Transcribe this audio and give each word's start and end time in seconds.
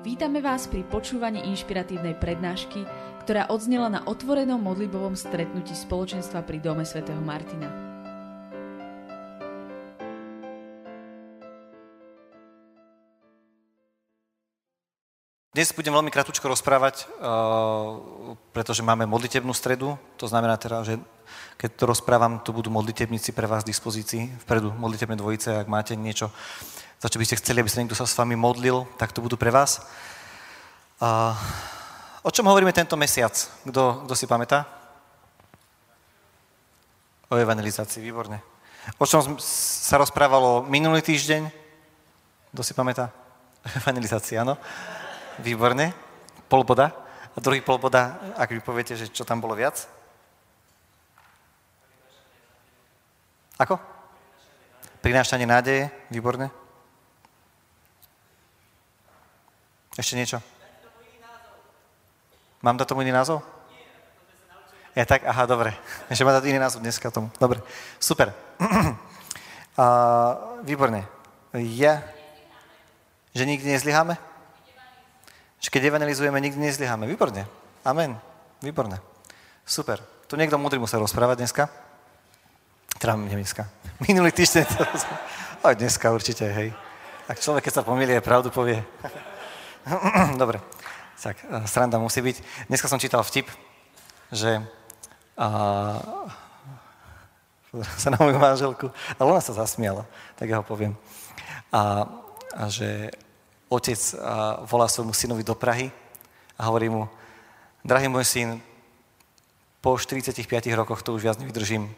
Vítame 0.00 0.40
vás 0.40 0.64
pri 0.64 0.80
počúvaní 0.88 1.44
inšpiratívnej 1.52 2.16
prednášky, 2.16 2.88
ktorá 3.20 3.52
odznela 3.52 3.92
na 3.92 4.00
otvorenom 4.08 4.56
modlibovom 4.56 5.12
stretnutí 5.12 5.76
spoločenstva 5.76 6.40
pri 6.40 6.56
Dome 6.56 6.88
svätého 6.88 7.20
Martina. 7.20 7.68
Dnes 15.60 15.76
budem 15.76 15.92
veľmi 15.92 16.08
krátko 16.08 16.48
rozprávať, 16.48 17.04
uh, 17.20 18.00
pretože 18.48 18.80
máme 18.80 19.04
modlitebnú 19.04 19.52
stredu. 19.52 19.92
To 20.16 20.24
znamená 20.24 20.56
teda, 20.56 20.80
že 20.88 20.96
keď 21.60 21.76
to 21.76 21.84
rozprávam, 21.84 22.40
tu 22.40 22.56
budú 22.56 22.72
modlitebníci 22.72 23.36
pre 23.36 23.44
vás 23.44 23.60
v 23.60 23.68
dispozícii. 23.68 24.40
Vpredu 24.48 24.72
modlitebné 24.72 25.20
dvojice, 25.20 25.60
ak 25.60 25.68
máte 25.68 26.00
niečo 26.00 26.32
za 26.96 27.12
čo 27.12 27.20
by 27.20 27.28
ste 27.28 27.36
chceli, 27.44 27.60
aby 27.60 27.68
sa 27.68 27.84
niekto 27.84 27.92
sa 27.92 28.08
s 28.08 28.16
vami 28.16 28.40
modlil, 28.40 28.88
tak 28.96 29.12
to 29.12 29.20
budú 29.20 29.36
pre 29.36 29.52
vás. 29.52 29.84
O 32.24 32.30
čom 32.32 32.48
hovoríme 32.48 32.72
tento 32.72 32.96
mesiac? 32.96 33.36
Kto, 33.60 34.08
kto 34.08 34.14
si 34.16 34.24
pamätá? 34.24 34.64
O 37.28 37.36
evangelizácii, 37.36 38.00
výborne. 38.00 38.40
O 38.96 39.04
čom 39.04 39.36
sa 39.44 40.00
rozprávalo 40.00 40.64
minulý 40.72 41.04
týždeň? 41.04 41.52
Kto 42.56 42.64
si 42.64 42.72
pamätá? 42.72 43.12
Evangelizácii, 43.84 44.40
áno. 44.40 44.56
Výborne. 45.40 45.92
Polboda. 46.48 46.92
A 47.30 47.38
druhý 47.38 47.62
polboda, 47.62 48.18
ak 48.34 48.50
vy 48.50 48.60
poviete, 48.60 48.98
že 48.98 49.06
čo 49.06 49.22
tam 49.22 49.38
bolo 49.38 49.54
viac? 49.54 49.86
Ako? 53.60 53.78
Prinášanie 55.00 55.46
nádeje, 55.46 55.88
výborne. 56.10 56.50
Ešte 59.94 60.16
niečo? 60.16 60.42
Mám 62.60 62.76
dať 62.76 62.88
tomu 62.88 63.00
iný 63.04 63.12
názov? 63.12 63.40
Ja 64.92 65.06
tak, 65.06 65.22
aha, 65.22 65.46
dobre. 65.46 65.70
Ešte 66.12 66.26
mám 66.26 66.34
dať 66.34 66.50
iný 66.50 66.58
názov 66.58 66.82
dneska 66.82 67.14
tomu. 67.14 67.30
Dobre, 67.38 67.62
super. 68.02 68.34
A, 69.80 69.86
výborne. 70.66 71.06
Ja, 71.54 72.04
že 73.32 73.48
nikdy 73.48 73.70
nezlyháme? 73.70 74.29
Že 75.60 75.68
keď 75.68 75.82
evangelizujeme, 75.92 76.40
nikdy 76.40 76.56
nezlyháme. 76.56 77.04
Výborne. 77.04 77.44
Amen. 77.84 78.16
Výborne. 78.64 78.96
Super. 79.68 80.00
Tu 80.24 80.34
niekto 80.40 80.56
múdry 80.56 80.80
musel 80.80 81.04
rozprávať 81.04 81.44
dneska? 81.44 81.68
Teda 82.96 83.16
dneska. 83.16 83.68
Minulý 84.08 84.32
týždeň 84.32 84.64
to 84.64 84.84
Aj 85.60 85.76
dneska 85.76 86.08
určite, 86.08 86.48
hej. 86.48 86.72
Ak 87.28 87.38
človek, 87.38 87.68
keď 87.68 87.80
sa 87.80 87.86
pomýli, 87.86 88.16
pravdu 88.24 88.48
povie. 88.48 88.80
Dobre, 90.40 90.64
tak 91.20 91.36
e, 91.44 91.64
sranda 91.68 92.00
musí 92.00 92.24
byť. 92.24 92.66
Dneska 92.72 92.88
som 92.88 92.98
čítal 92.98 93.20
vtip, 93.20 93.46
že 94.32 94.64
a, 95.36 95.48
sa 98.02 98.08
na 98.10 98.18
moju 98.18 98.40
manželku, 98.40 98.88
ale 99.20 99.28
ona 99.30 99.40
sa 99.44 99.54
zasmiala, 99.54 100.08
tak 100.40 100.50
ja 100.50 100.58
ho 100.58 100.64
poviem. 100.64 100.96
A, 101.70 102.08
a 102.56 102.62
že 102.66 103.14
otec 103.70 104.00
volá 104.66 104.90
svojmu 104.90 105.14
synovi 105.14 105.46
do 105.46 105.54
Prahy 105.54 105.94
a 106.58 106.66
hovorí 106.66 106.90
mu, 106.90 107.06
drahý 107.86 108.10
môj 108.10 108.26
syn, 108.26 108.48
po 109.80 109.96
45 109.96 110.44
rokoch 110.76 111.00
to 111.00 111.16
už 111.16 111.24
viac 111.24 111.38
nevydržím, 111.40 111.88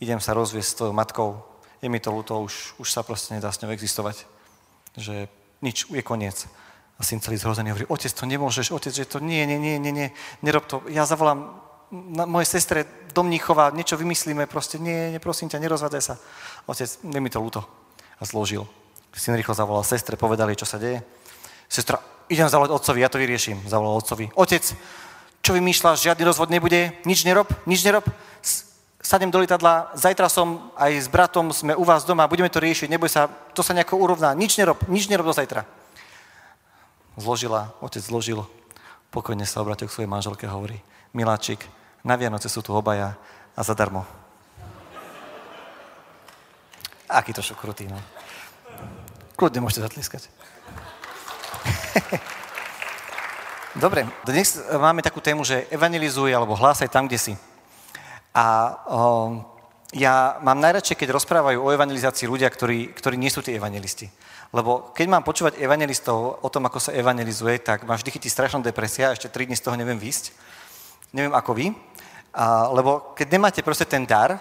idem 0.00 0.22
sa 0.22 0.32
rozviesť 0.32 0.68
s 0.70 0.78
tvojou 0.78 0.94
matkou, 0.96 1.30
je 1.82 1.88
mi 1.90 2.00
to 2.00 2.14
ľúto, 2.14 2.40
už, 2.40 2.78
už 2.78 2.88
sa 2.88 3.02
proste 3.02 3.34
nedá 3.34 3.52
s 3.52 3.60
ňou 3.60 3.74
existovať, 3.74 4.24
že 4.96 5.28
nič, 5.60 5.90
je 5.90 6.02
koniec. 6.02 6.48
A 6.98 7.06
syn 7.06 7.22
celý 7.22 7.38
zhrozený 7.38 7.70
hovorí, 7.70 7.86
otec, 7.86 8.10
to 8.10 8.26
nemôžeš, 8.26 8.74
otec, 8.74 8.90
že 8.90 9.06
to 9.06 9.22
nie, 9.22 9.46
nie, 9.46 9.58
nie, 9.58 9.78
nie, 9.78 9.92
nie, 9.94 10.08
nerob 10.42 10.66
to. 10.66 10.82
Ja 10.90 11.06
zavolám 11.06 11.62
na 11.90 12.26
mojej 12.26 12.58
sestre 12.58 12.86
do 13.14 13.22
Mníchova, 13.22 13.70
niečo 13.70 13.94
vymyslíme, 13.94 14.50
proste 14.50 14.82
nie, 14.82 15.14
nie, 15.14 15.22
prosím 15.22 15.46
ťa, 15.46 15.62
nerozvádzaj 15.62 16.02
sa. 16.02 16.14
Otec, 16.66 16.90
je 16.90 17.20
mi 17.22 17.30
to 17.30 17.38
ľúto. 17.38 17.62
A 18.18 18.26
zložil. 18.26 18.66
Syn 19.14 19.34
rýchlo 19.34 19.54
zavolal 19.54 19.82
sestre, 19.82 20.14
povedali, 20.14 20.54
čo 20.54 20.66
sa 20.68 20.78
deje. 20.78 21.02
Sestra, 21.66 21.98
idem 22.30 22.46
zavolať 22.46 22.70
otcovi, 22.74 23.02
ja 23.02 23.10
to 23.10 23.18
vyrieším. 23.18 23.64
Zavolal 23.66 23.98
otcovi. 23.98 24.30
Otec, 24.38 24.62
čo 25.42 25.50
vymýšľaš, 25.56 26.06
žiadny 26.06 26.22
rozvod 26.22 26.52
nebude, 26.52 26.94
nič 27.02 27.26
nerob, 27.26 27.50
nič 27.66 27.82
nerob. 27.82 28.06
Sadnem 28.98 29.32
do 29.32 29.40
lietadla, 29.40 29.94
zajtra 29.96 30.28
som 30.28 30.70
aj 30.76 30.92
s 31.02 31.08
bratom, 31.08 31.54
sme 31.54 31.72
u 31.72 31.86
vás 31.86 32.04
doma, 32.04 32.28
budeme 32.28 32.50
to 32.52 32.60
riešiť, 32.60 32.90
neboj 32.92 33.08
sa, 33.08 33.30
to 33.56 33.64
sa 33.64 33.72
nejako 33.72 33.96
urovná, 33.96 34.34
nič 34.36 34.58
nerob, 34.58 34.76
nič 34.90 35.08
nerob 35.08 35.24
do 35.24 35.32
zajtra 35.32 35.64
zložila, 37.18 37.74
otec 37.82 38.00
zložil, 38.00 38.46
pokojne 39.10 39.42
sa 39.44 39.60
obratil 39.60 39.90
k 39.90 39.94
svojej 39.94 40.10
manželke 40.10 40.46
a 40.46 40.54
hovorí, 40.54 40.78
miláčik, 41.10 41.66
na 42.06 42.14
Vianoce 42.14 42.46
sú 42.46 42.62
tu 42.62 42.70
obaja 42.72 43.18
a 43.58 43.60
zadarmo. 43.66 44.06
Aký 47.10 47.34
to 47.34 47.42
šok 47.42 47.74
no. 47.90 48.17
Kľudne 49.38 49.62
môžete 49.62 49.86
zatliskať. 49.86 50.26
Dobre, 53.86 54.10
dnes 54.26 54.58
máme 54.66 54.98
takú 54.98 55.22
tému, 55.22 55.46
že 55.46 55.62
evangelizuj 55.70 56.34
alebo 56.34 56.58
hlásaj 56.58 56.90
tam, 56.90 57.06
kde 57.06 57.22
si. 57.22 57.34
A 58.34 58.74
o, 58.90 59.38
ja 59.94 60.42
mám 60.42 60.58
najradšej, 60.58 60.98
keď 60.98 61.14
rozprávajú 61.14 61.62
o 61.62 61.70
evangelizácii 61.70 62.26
ľudia, 62.26 62.50
ktorí, 62.50 62.90
ktorí 62.90 63.14
nie 63.14 63.30
sú 63.30 63.38
tí 63.38 63.54
evangelisti. 63.54 64.10
Lebo 64.50 64.90
keď 64.90 65.06
mám 65.06 65.22
počúvať 65.22 65.62
evangelistov 65.62 66.42
o 66.42 66.48
tom, 66.50 66.66
ako 66.66 66.82
sa 66.82 66.98
evangelizuje, 66.98 67.62
tak 67.62 67.86
ma 67.86 67.94
vždy 67.94 68.10
chytí 68.10 68.26
strašná 68.26 68.58
depresia 68.58 69.14
a 69.14 69.14
ešte 69.14 69.30
3 69.30 69.46
dní 69.46 69.54
z 69.54 69.62
toho 69.62 69.78
neviem 69.78 70.02
výsť. 70.02 70.34
Neviem 71.14 71.38
ako 71.38 71.54
vy. 71.54 71.70
A, 72.34 72.74
lebo 72.74 73.14
keď 73.14 73.38
nemáte 73.38 73.62
proste 73.62 73.86
ten 73.86 74.02
dar, 74.02 74.34
e, 74.34 74.40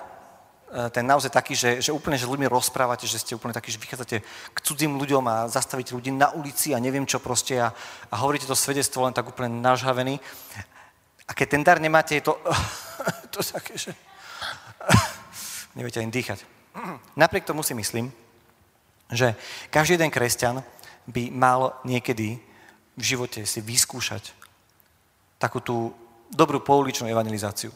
ten 0.67 1.07
naozaj 1.07 1.31
taký, 1.31 1.55
že, 1.55 1.79
že 1.79 1.95
úplne, 1.95 2.19
že 2.19 2.27
ľuďmi 2.27 2.51
rozprávate, 2.51 3.07
že 3.07 3.23
ste 3.23 3.39
úplne 3.39 3.55
takí, 3.55 3.71
že 3.71 3.79
vychádzate 3.79 4.19
k 4.51 4.57
cudzím 4.59 4.99
ľuďom 4.99 5.23
a 5.23 5.47
zastavíte 5.47 5.95
ľudí 5.95 6.11
na 6.11 6.35
ulici 6.35 6.75
a 6.75 6.83
neviem 6.83 7.07
čo 7.07 7.23
proste 7.23 7.55
a, 7.55 7.71
a 8.11 8.15
hovoríte 8.19 8.43
to 8.43 8.55
svedectvo 8.55 9.07
len 9.07 9.15
tak 9.15 9.31
úplne 9.31 9.63
nažhavený. 9.63 10.19
A 11.27 11.31
keď 11.31 11.47
ten 11.47 11.63
dar 11.63 11.79
nemáte, 11.79 12.19
je 12.19 12.27
to, 12.27 12.35
to 13.33 13.39
také, 13.39 13.79
že 13.79 13.95
neviete 15.79 16.03
ani 16.03 16.11
dýchať. 16.11 16.43
Napriek 17.15 17.47
tomu 17.47 17.63
si 17.63 17.71
myslím, 17.73 18.11
že 19.11 19.39
každý 19.71 19.95
jeden 19.95 20.11
kresťan 20.11 20.63
by 21.07 21.31
mal 21.31 21.79
niekedy 21.87 22.43
v 22.97 23.03
živote 23.03 23.47
si 23.47 23.63
vyskúšať 23.63 24.35
takú 25.39 25.63
tú 25.63 25.95
dobrú 26.27 26.59
pouličnú 26.59 27.07
evangelizáciu. 27.07 27.71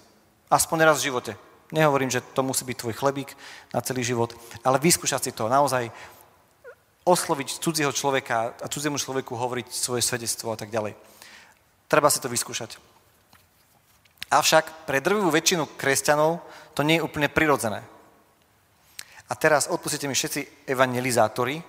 Aspoň 0.52 0.91
raz 0.91 1.00
v 1.00 1.08
živote. 1.08 1.31
Nehovorím, 1.72 2.12
že 2.12 2.20
to 2.22 2.44
musí 2.44 2.68
byť 2.68 2.78
tvoj 2.78 2.94
chlebík 2.94 3.32
na 3.72 3.80
celý 3.80 4.04
život, 4.04 4.36
ale 4.64 4.80
vyskúšať 4.80 5.22
si 5.24 5.32
to 5.32 5.48
naozaj 5.48 5.88
osloviť 7.08 7.64
cudzieho 7.64 7.92
človeka 7.96 8.59
a 8.62 8.68
cudziemu 8.68 9.00
človeku 9.00 9.34
hovoriť 9.34 9.68
svoje 9.72 10.04
svedectvo 10.06 10.54
a 10.54 10.59
tak 10.59 10.70
ďalej. 10.70 10.94
Treba 11.88 12.12
si 12.12 12.20
to 12.20 12.30
vyskúšať. 12.30 12.78
Avšak 14.32 14.88
pre 14.88 15.04
drvivú 15.04 15.28
väčšinu 15.28 15.76
kresťanov 15.76 16.40
to 16.72 16.84
nie 16.88 17.00
je 17.00 17.06
úplne 17.08 17.28
prirodzené. 17.28 17.84
A 19.28 19.34
teraz 19.36 19.68
odpustite 19.72 20.08
mi 20.08 20.16
všetci 20.16 20.72
evangelizátori, 20.72 21.64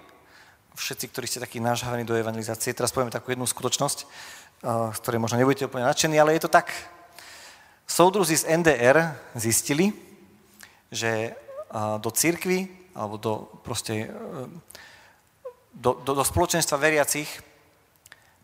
všetci, 0.75 1.05
ktorí 1.11 1.27
ste 1.27 1.43
takí 1.43 1.59
nažhavení 1.63 2.03
do 2.03 2.15
evangelizácie. 2.15 2.75
Teraz 2.75 2.91
poviem 2.91 3.11
takú 3.11 3.31
jednu 3.31 3.47
skutočnosť, 3.47 3.99
eh, 4.03 4.07
z 4.95 4.99
ktorej 4.99 5.23
možno 5.23 5.39
nebudete 5.39 5.67
úplne 5.67 5.87
nadšení, 5.87 6.19
ale 6.19 6.35
je 6.35 6.43
to 6.43 6.51
tak. 6.51 6.71
Soudruzi 7.93 8.41
z 8.41 8.49
NDR 8.49 9.13
zistili, 9.37 9.93
že 10.89 11.37
do 12.01 12.09
církvy, 12.09 12.73
alebo 12.97 13.21
do, 13.21 13.33
proste, 13.61 14.09
eh, 14.09 14.49
do, 15.77 16.01
do, 16.01 16.17
do 16.17 16.25
spoločenstva 16.25 16.81
veriacich 16.81 17.29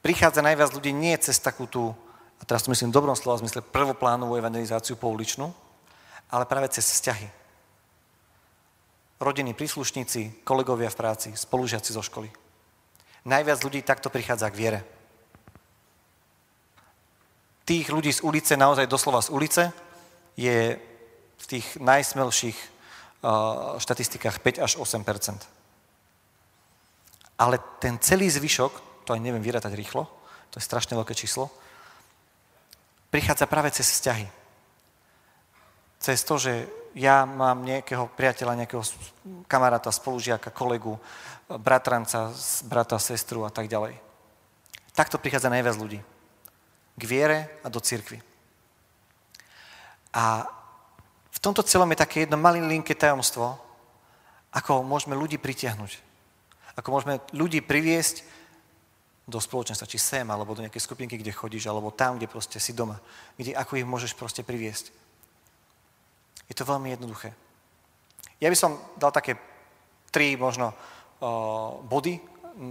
prichádza 0.04 0.44
najviac 0.44 0.68
ľudí 0.72 0.92
nie 0.92 1.16
cez 1.16 1.40
takú 1.40 1.64
tú, 1.64 1.96
a 2.40 2.42
teraz 2.44 2.64
to 2.64 2.72
myslím 2.72 2.92
v 2.92 2.96
dobrom 3.00 3.16
slova 3.16 3.40
zmysle, 3.40 3.64
prvoplánovú 3.64 4.36
evangelizáciu 4.36 5.00
pouličnú, 5.00 5.52
ale 6.28 6.44
práve 6.44 6.68
cez 6.68 6.84
vzťahy 6.84 7.28
rodiny, 9.18 9.56
príslušníci, 9.56 10.44
kolegovia 10.46 10.92
v 10.92 10.98
práci, 11.00 11.28
spolužiaci 11.34 11.90
zo 11.90 12.04
školy. 12.04 12.30
Najviac 13.26 13.58
ľudí 13.64 13.80
takto 13.82 14.12
prichádza 14.12 14.46
k 14.52 14.58
viere. 14.60 14.80
Tých 17.68 17.92
ľudí 17.92 18.08
z 18.08 18.24
ulice, 18.24 18.56
naozaj 18.56 18.88
doslova 18.88 19.20
z 19.20 19.28
ulice, 19.28 19.62
je 20.40 20.80
v 21.36 21.44
tých 21.44 21.76
najsmelších 21.76 22.56
uh, 22.56 23.76
štatistikách 23.76 24.40
5 24.40 24.64
až 24.64 24.72
8% 24.80 25.04
Ale 27.36 27.60
ten 27.76 28.00
celý 28.00 28.32
zvyšok, 28.32 29.04
to 29.04 29.12
aj 29.12 29.20
neviem 29.20 29.44
vyrátať 29.44 29.76
rýchlo, 29.76 30.08
to 30.48 30.56
je 30.56 30.64
strašne 30.64 30.96
veľké 30.96 31.12
číslo, 31.12 31.52
prichádza 33.12 33.44
práve 33.44 33.68
cez 33.68 33.84
vzťahy. 33.84 34.24
Cez 36.00 36.24
to, 36.24 36.40
že 36.40 36.52
ja 36.96 37.28
mám 37.28 37.68
nejakého 37.68 38.08
priateľa, 38.16 38.64
nejakého 38.64 38.80
kamaráta, 39.44 39.92
spolužiaka, 39.92 40.56
kolegu, 40.56 40.96
bratranca, 41.52 42.32
brata, 42.64 42.96
sestru 42.96 43.44
a 43.44 43.52
tak 43.52 43.68
ďalej. 43.68 43.98
Takto 44.96 45.20
prichádza 45.20 45.52
najviac 45.52 45.76
ľudí. 45.76 46.00
K 46.98 47.02
viere 47.06 47.62
a 47.62 47.70
do 47.70 47.78
cirkvi. 47.78 48.18
A 50.10 50.42
v 51.30 51.38
tomto 51.38 51.62
celom 51.62 51.86
je 51.94 52.02
také 52.02 52.26
jedno 52.26 52.34
malinké 52.34 52.98
tajomstvo, 52.98 53.54
ako 54.50 54.82
môžeme 54.82 55.14
ľudí 55.14 55.38
pritiahnuť. 55.38 55.92
Ako 56.74 56.88
môžeme 56.90 57.22
ľudí 57.30 57.62
priviesť 57.62 58.26
do 59.28 59.38
spoločenstva, 59.38 59.86
či 59.86 60.00
sem, 60.00 60.26
alebo 60.26 60.56
do 60.56 60.64
nejakej 60.64 60.82
skupinky, 60.82 61.20
kde 61.20 61.36
chodíš, 61.36 61.68
alebo 61.68 61.94
tam, 61.94 62.16
kde 62.16 62.26
proste 62.26 62.58
si 62.58 62.72
doma. 62.74 62.98
Kde, 63.36 63.54
ako 63.54 63.78
ich 63.78 63.86
môžeš 63.86 64.18
proste 64.18 64.42
priviesť. 64.42 64.90
Je 66.48 66.56
to 66.56 66.64
veľmi 66.64 66.90
jednoduché. 66.96 67.36
Ja 68.40 68.48
by 68.48 68.56
som 68.56 68.80
dal 68.96 69.12
také 69.12 69.36
tri 70.08 70.34
možno 70.34 70.72
body, 71.86 72.18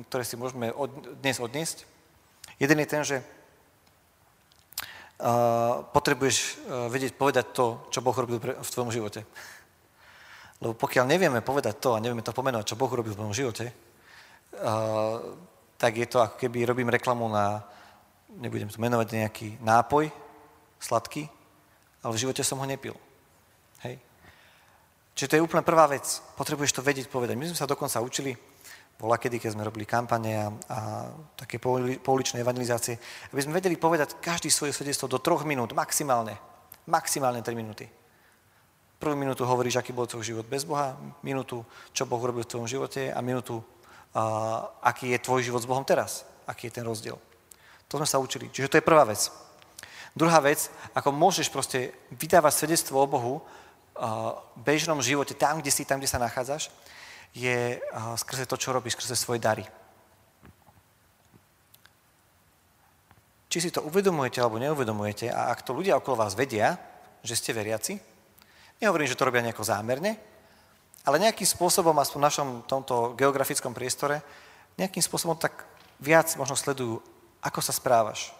ktoré 0.09 0.23
si 0.25 0.35
môžeme 0.35 0.73
od, 0.73 1.21
dnes 1.21 1.37
odniesť. 1.37 1.85
Jeden 2.57 2.81
je 2.81 2.89
ten, 2.89 3.03
že 3.05 3.21
potrebuješ 5.91 6.37
uh, 6.37 6.85
vedieť 6.93 7.17
povedať 7.17 7.49
to, 7.49 7.89
čo 7.89 8.05
Boh 8.05 8.13
robil 8.13 8.37
v 8.37 8.69
tvojom 8.69 8.93
živote. 8.93 9.25
Lebo 10.61 10.73
pokiaľ 10.77 11.05
nevieme 11.09 11.41
povedať 11.41 11.81
to 11.81 11.97
a 11.97 12.01
nevieme 12.01 12.21
to 12.21 12.33
pomenovať, 12.33 12.73
čo 12.73 12.79
Boh 12.79 12.89
robil 12.89 13.13
v 13.13 13.21
mojom 13.25 13.33
živote, 13.33 13.65
uh, 13.69 15.17
tak 15.77 15.97
je 15.97 16.05
to 16.09 16.21
ako 16.21 16.37
keby 16.37 16.65
robím 16.65 16.89
reklamu 16.89 17.29
na, 17.29 17.65
nebudem 18.41 18.69
to 18.69 18.81
menovať, 18.81 19.07
nejaký 19.13 19.47
nápoj 19.61 20.09
sladký, 20.81 21.29
ale 22.01 22.13
v 22.13 22.21
živote 22.21 22.41
som 22.45 22.61
ho 22.61 22.65
nepil. 22.65 22.93
Hej. 23.85 24.01
Čiže 25.17 25.29
to 25.33 25.35
je 25.37 25.45
úplne 25.45 25.65
prvá 25.65 25.89
vec. 25.89 26.05
Potrebuješ 26.37 26.77
to 26.77 26.85
vedieť 26.85 27.09
povedať. 27.09 27.33
My 27.37 27.49
sme 27.49 27.57
sa 27.57 27.69
dokonca 27.69 28.01
učili, 28.01 28.37
bola 28.97 29.21
kedy, 29.21 29.37
keď 29.37 29.53
sme 29.53 29.67
robili 29.67 29.85
kampane 29.85 30.33
a, 30.33 30.47
a 30.49 30.79
také 31.37 31.61
pouličné 32.01 32.41
evangelizácie, 32.41 32.97
aby 33.29 33.41
sme 33.45 33.57
vedeli 33.61 33.77
povedať 33.77 34.17
každý 34.17 34.49
svoje 34.49 34.73
svedectvo 34.73 35.05
do 35.05 35.21
troch 35.21 35.45
minút, 35.45 35.77
maximálne. 35.77 36.33
Maximálne 36.89 37.45
3 37.45 37.53
minúty. 37.53 37.85
Prvú 38.97 39.13
minútu 39.13 39.45
hovoríš, 39.45 39.77
aký 39.77 39.93
bol 39.93 40.09
tvoj 40.09 40.25
život 40.25 40.45
bez 40.49 40.65
Boha, 40.65 40.97
minútu, 41.21 41.61
čo 41.93 42.09
Boh 42.09 42.17
robil 42.17 42.41
v 42.41 42.49
tvojom 42.49 42.65
živote 42.65 43.13
a 43.13 43.21
minútu, 43.21 43.61
aký 44.81 45.13
je 45.13 45.21
tvoj 45.21 45.45
život 45.45 45.61
s 45.61 45.69
Bohom 45.69 45.85
teraz, 45.85 46.25
aký 46.49 46.73
je 46.73 46.81
ten 46.81 46.85
rozdiel. 46.87 47.21
To 47.93 48.01
sme 48.01 48.09
sa 48.09 48.17
učili. 48.17 48.49
Čiže 48.49 48.73
to 48.73 48.77
je 48.81 48.87
prvá 48.89 49.05
vec. 49.05 49.29
Druhá 50.17 50.41
vec, 50.41 50.73
ako 50.97 51.13
môžeš 51.13 51.53
proste 51.53 51.93
vydávať 52.09 52.65
svedectvo 52.65 52.97
o 52.97 53.05
Bohu 53.05 53.33
v 53.93 54.61
bežnom 54.65 54.97
živote, 54.97 55.37
tam, 55.37 55.61
kde 55.61 55.69
si, 55.69 55.85
tam, 55.85 56.01
kde 56.01 56.09
sa 56.09 56.17
nachádzaš, 56.17 56.73
je 57.35 57.81
skrze 58.15 58.45
to, 58.45 58.55
čo 58.55 58.75
robíš, 58.75 58.99
skrze 58.99 59.15
svoje 59.15 59.39
dary. 59.41 59.65
Či 63.47 63.57
si 63.63 63.69
to 63.71 63.83
uvedomujete 63.87 64.43
alebo 64.43 64.59
neuvedomujete 64.59 65.31
a 65.31 65.49
ak 65.49 65.63
to 65.63 65.71
ľudia 65.71 65.95
okolo 65.97 66.19
vás 66.19 66.35
vedia, 66.35 66.75
že 67.23 67.39
ste 67.39 67.55
veriaci, 67.55 67.95
nehovorím, 68.83 69.07
že 69.07 69.15
to 69.15 69.25
robia 69.25 69.41
nejako 69.41 69.63
zámerne, 69.63 70.19
ale 71.07 71.23
nejakým 71.23 71.47
spôsobom, 71.47 71.95
aspoň 71.95 72.19
v 72.19 72.27
našom 72.27 72.49
tomto 72.67 73.15
geografickom 73.15 73.71
priestore, 73.71 74.19
nejakým 74.75 74.99
spôsobom 74.99 75.39
tak 75.39 75.63
viac 76.03 76.27
možno 76.35 76.59
sledujú, 76.59 76.99
ako 77.39 77.59
sa 77.63 77.71
správaš. 77.71 78.35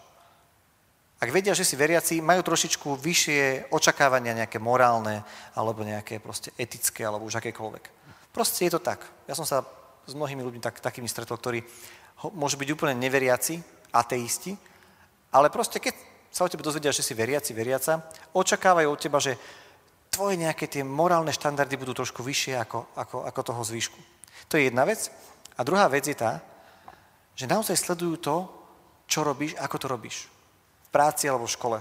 Ak 1.18 1.34
vedia, 1.34 1.50
že 1.50 1.66
si 1.66 1.74
veriaci, 1.74 2.22
majú 2.22 2.46
trošičku 2.46 2.94
vyššie 3.00 3.74
očakávania, 3.74 4.38
nejaké 4.44 4.62
morálne, 4.62 5.26
alebo 5.56 5.82
nejaké 5.82 6.22
proste 6.22 6.54
etické, 6.54 7.02
alebo 7.02 7.26
už 7.26 7.42
akékoľvek. 7.42 7.97
Proste 8.38 8.70
je 8.70 8.78
to 8.78 8.78
tak. 8.78 9.02
Ja 9.26 9.34
som 9.34 9.42
sa 9.42 9.66
s 10.06 10.14
mnohými 10.14 10.46
ľuďmi 10.46 10.62
tak, 10.62 10.78
takými 10.78 11.10
stretol, 11.10 11.42
ktorí 11.42 11.58
môžu 12.38 12.54
byť 12.54 12.70
úplne 12.70 12.94
neveriaci, 12.94 13.58
ateisti, 13.90 14.54
ale 15.34 15.50
proste 15.50 15.82
keď 15.82 15.98
sa 16.30 16.46
o 16.46 16.50
tebe 16.50 16.62
dozvedia, 16.62 16.94
že 16.94 17.02
si 17.02 17.18
veriaci, 17.18 17.50
veriaca, 17.50 18.06
očakávajú 18.38 18.94
od 18.94 19.00
teba, 19.02 19.18
že 19.18 19.34
tvoje 20.06 20.38
nejaké 20.38 20.70
tie 20.70 20.86
morálne 20.86 21.34
štandardy 21.34 21.74
budú 21.82 21.98
trošku 21.98 22.22
vyššie 22.22 22.54
ako, 22.62 22.94
ako, 22.94 23.26
ako 23.26 23.40
toho 23.42 23.62
zvýšku. 23.66 23.98
To 24.46 24.54
je 24.54 24.70
jedna 24.70 24.86
vec. 24.86 25.10
A 25.58 25.66
druhá 25.66 25.90
vec 25.90 26.06
je 26.06 26.14
tá, 26.14 26.38
že 27.34 27.50
naozaj 27.50 27.74
sledujú 27.74 28.22
to, 28.22 28.36
čo 29.10 29.26
robíš, 29.26 29.58
ako 29.58 29.76
to 29.82 29.86
robíš. 29.90 30.30
V 30.86 30.88
práci 30.94 31.26
alebo 31.26 31.50
v 31.50 31.56
škole. 31.58 31.78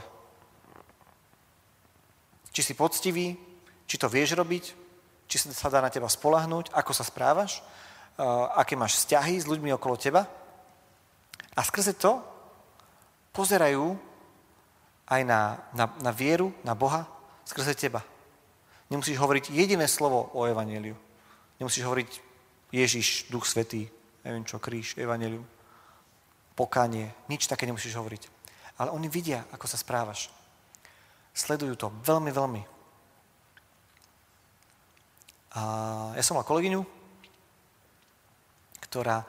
Či 2.50 2.66
si 2.66 2.74
poctivý, 2.74 3.38
či 3.86 4.02
to 4.02 4.10
vieš 4.10 4.34
robiť, 4.34 4.87
či 5.28 5.38
sa 5.44 5.68
dá 5.68 5.84
na 5.84 5.92
teba 5.92 6.08
spolahnúť, 6.08 6.72
ako 6.72 6.92
sa 6.96 7.04
správaš, 7.04 7.60
uh, 7.60 8.52
aké 8.56 8.80
máš 8.80 9.04
vzťahy 9.04 9.44
s 9.44 9.46
ľuďmi 9.46 9.76
okolo 9.76 10.00
teba. 10.00 10.24
A 11.54 11.62
skrze 11.62 11.94
to 12.00 12.24
pozerajú 13.36 13.94
aj 15.08 15.22
na, 15.28 15.60
na, 15.76 15.86
na 16.00 16.12
vieru, 16.12 16.56
na 16.64 16.74
Boha, 16.76 17.08
skrze 17.44 17.76
teba. 17.76 18.04
Nemusíš 18.88 19.20
hovoriť 19.20 19.52
jediné 19.52 19.88
slovo 19.88 20.32
o 20.32 20.48
Evangeliu. 20.48 20.96
Nemusíš 21.60 21.84
hovoriť 21.84 22.10
Ježiš, 22.72 23.28
Duch 23.32 23.48
Svetý, 23.48 23.88
neviem 24.24 24.44
čo, 24.44 24.60
kríž, 24.60 24.96
Evangelium, 24.96 25.44
pokánie. 26.56 27.12
Nič 27.28 27.48
také 27.48 27.68
nemusíš 27.68 27.96
hovoriť. 27.96 28.24
Ale 28.78 28.94
oni 28.94 29.10
vidia, 29.10 29.44
ako 29.52 29.66
sa 29.68 29.80
správaš. 29.80 30.30
Sledujú 31.34 31.76
to 31.76 31.88
veľmi, 32.04 32.32
veľmi. 32.32 32.77
Ja 36.14 36.22
som 36.22 36.38
mal 36.38 36.46
kolegyňu, 36.46 36.82
ktorá... 38.90 39.26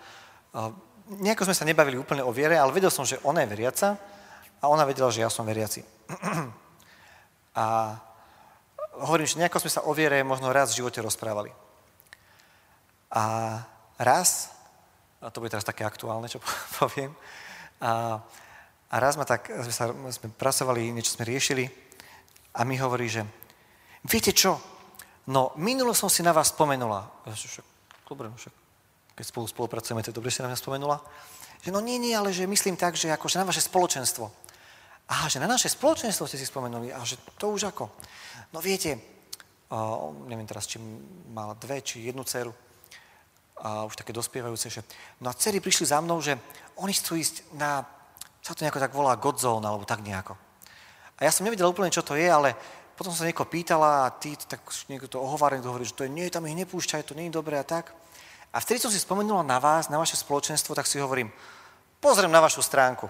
Nejako 1.09 1.49
sme 1.49 1.57
sa 1.57 1.65
nebavili 1.65 1.97
úplne 1.97 2.21
o 2.21 2.35
viere, 2.35 2.61
ale 2.61 2.75
vedel 2.75 2.93
som, 2.93 3.07
že 3.07 3.17
ona 3.25 3.41
je 3.41 3.53
veriaca 3.53 3.97
a 4.61 4.65
ona 4.69 4.85
vedela, 4.85 5.09
že 5.09 5.25
ja 5.25 5.31
som 5.33 5.49
veriaci. 5.49 5.85
A 7.59 7.99
hovorím, 9.03 9.27
že 9.27 9.35
nejako 9.43 9.59
sme 9.59 9.75
sa 9.75 9.83
o 9.83 9.91
viere 9.91 10.23
možno 10.23 10.55
raz 10.55 10.71
v 10.71 10.79
živote 10.79 11.03
rozprávali. 11.03 11.51
A 13.11 13.23
raz, 13.99 14.55
a 15.19 15.27
to 15.35 15.43
bude 15.43 15.51
teraz 15.51 15.67
také 15.67 15.83
aktuálne, 15.83 16.31
čo 16.31 16.39
poviem, 16.79 17.11
a, 17.83 18.23
a 18.91 18.95
raz 18.99 19.19
ma 19.19 19.27
tak, 19.27 19.51
sme, 19.51 19.75
sa, 19.75 19.91
sme 19.91 20.29
pracovali, 20.35 20.95
niečo 20.95 21.19
sme 21.19 21.27
riešili 21.27 21.67
a 22.55 22.63
mi 22.63 22.79
hovorí, 22.79 23.07
že 23.11 23.23
viete 24.07 24.35
čo, 24.35 24.59
no 25.29 25.53
minulo 25.61 25.93
som 25.93 26.09
si 26.09 26.25
na 26.25 26.33
vás 26.33 26.49
spomenula. 26.57 27.05
Však, 27.29 27.65
dobre, 28.09 28.33
no 28.33 28.37
však, 28.41 28.55
keď 29.13 29.25
spolu 29.29 29.45
spolupracujeme, 29.45 30.01
to 30.01 30.11
je 30.11 30.17
dobre, 30.17 30.33
že 30.33 30.41
si 30.41 30.43
na 30.43 30.49
mňa 30.49 30.59
spomenula. 30.59 30.97
Že 31.61 31.71
no 31.77 31.85
nie, 31.85 32.01
nie, 32.01 32.17
ale 32.17 32.33
že 32.33 32.49
myslím 32.49 32.81
tak, 32.81 32.97
že 32.97 33.13
akože 33.13 33.37
na 33.37 33.45
vaše 33.45 33.61
spoločenstvo. 33.61 34.25
Aha, 35.09 35.27
že 35.29 35.41
na 35.41 35.49
naše 35.49 35.69
spoločenstvo 35.69 36.25
ste 36.25 36.41
si 36.41 36.49
spomenuli, 36.49 36.93
a 36.93 37.01
že 37.05 37.21
to 37.37 37.53
už 37.53 37.73
ako. 37.73 37.93
No 38.53 38.61
viete, 38.61 38.97
uh, 39.69 40.13
neviem 40.29 40.49
teraz, 40.49 40.69
či 40.69 40.81
mala 41.33 41.57
dve, 41.57 41.81
či 41.85 42.09
jednu 42.09 42.25
dceru, 42.25 42.53
a 43.59 43.83
už 43.91 43.99
také 43.99 44.15
dospievajúce, 44.15 44.71
že 44.71 44.87
no 45.19 45.31
a 45.31 45.35
dcery 45.35 45.59
prišli 45.59 45.91
za 45.91 45.99
mnou, 45.99 46.23
že 46.23 46.39
oni 46.79 46.95
chcú 46.95 47.19
ísť 47.19 47.59
na, 47.59 47.83
sa 48.39 48.55
to 48.55 48.63
nejako 48.63 48.79
tak 48.79 48.95
volá 48.95 49.19
Godzone, 49.19 49.67
alebo 49.67 49.83
tak 49.83 49.99
nejako. 50.07 50.39
A 51.19 51.27
ja 51.27 51.35
som 51.35 51.43
nevedel 51.43 51.67
úplne, 51.67 51.91
čo 51.91 52.07
to 52.07 52.15
je, 52.15 52.31
ale 52.31 52.55
potom 52.99 53.15
sa 53.15 53.23
niekoho 53.23 53.47
pýtala 53.47 54.11
a 54.11 54.13
tí 54.13 54.35
tak 54.35 54.59
niekto 54.91 55.07
to 55.07 55.23
ohovárený 55.23 55.63
hovorí, 55.63 55.87
že 55.87 55.95
to 55.95 56.03
je, 56.03 56.11
nie, 56.11 56.27
tam 56.27 56.51
ich 56.51 56.59
nepúšťaj, 56.59 57.07
to 57.07 57.15
nie 57.15 57.31
je 57.31 57.39
dobré 57.39 57.55
a 57.55 57.63
tak. 57.63 57.95
A 58.51 58.59
vtedy 58.59 58.83
som 58.83 58.91
si 58.91 58.99
spomenula 58.99 59.47
na 59.47 59.63
vás, 59.63 59.87
na 59.87 60.03
vaše 60.03 60.19
spoločenstvo, 60.19 60.75
tak 60.75 60.91
si 60.91 60.99
hovorím, 60.99 61.31
pozriem 62.03 62.35
na 62.35 62.43
vašu 62.43 62.59
stránku. 62.59 63.07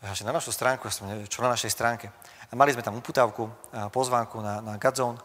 Ja, 0.00 0.16
na 0.24 0.32
našu 0.32 0.48
stránku, 0.48 0.88
ja 0.88 0.96
som 0.96 1.12
neviem, 1.12 1.28
čo 1.28 1.44
na 1.44 1.52
našej 1.52 1.76
stránke. 1.76 2.08
A 2.48 2.56
mali 2.56 2.72
sme 2.72 2.80
tam 2.80 2.96
uputávku, 2.96 3.52
pozvánku 3.92 4.40
na, 4.40 4.64
na 4.64 4.80
Godzone. 4.80 5.20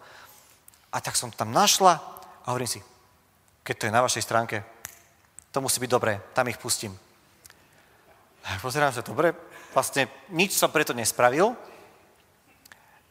A 0.91 0.99
tak 0.99 1.15
som 1.15 1.31
tam 1.31 1.55
našla 1.55 1.95
a 2.43 2.51
hovorím 2.51 2.67
si, 2.67 2.83
keď 3.63 3.75
to 3.79 3.87
je 3.87 3.95
na 3.95 4.03
vašej 4.03 4.23
stránke, 4.27 4.67
to 5.55 5.63
musí 5.63 5.79
byť 5.79 5.91
dobré, 5.95 6.19
tam 6.35 6.51
ich 6.51 6.59
pustím. 6.59 6.91
A 8.43 8.59
pozerám 8.59 8.91
sa, 8.91 8.99
dobre, 8.99 9.31
vlastne 9.71 10.11
nič 10.27 10.59
som 10.59 10.67
preto 10.75 10.91
nespravil, 10.91 11.55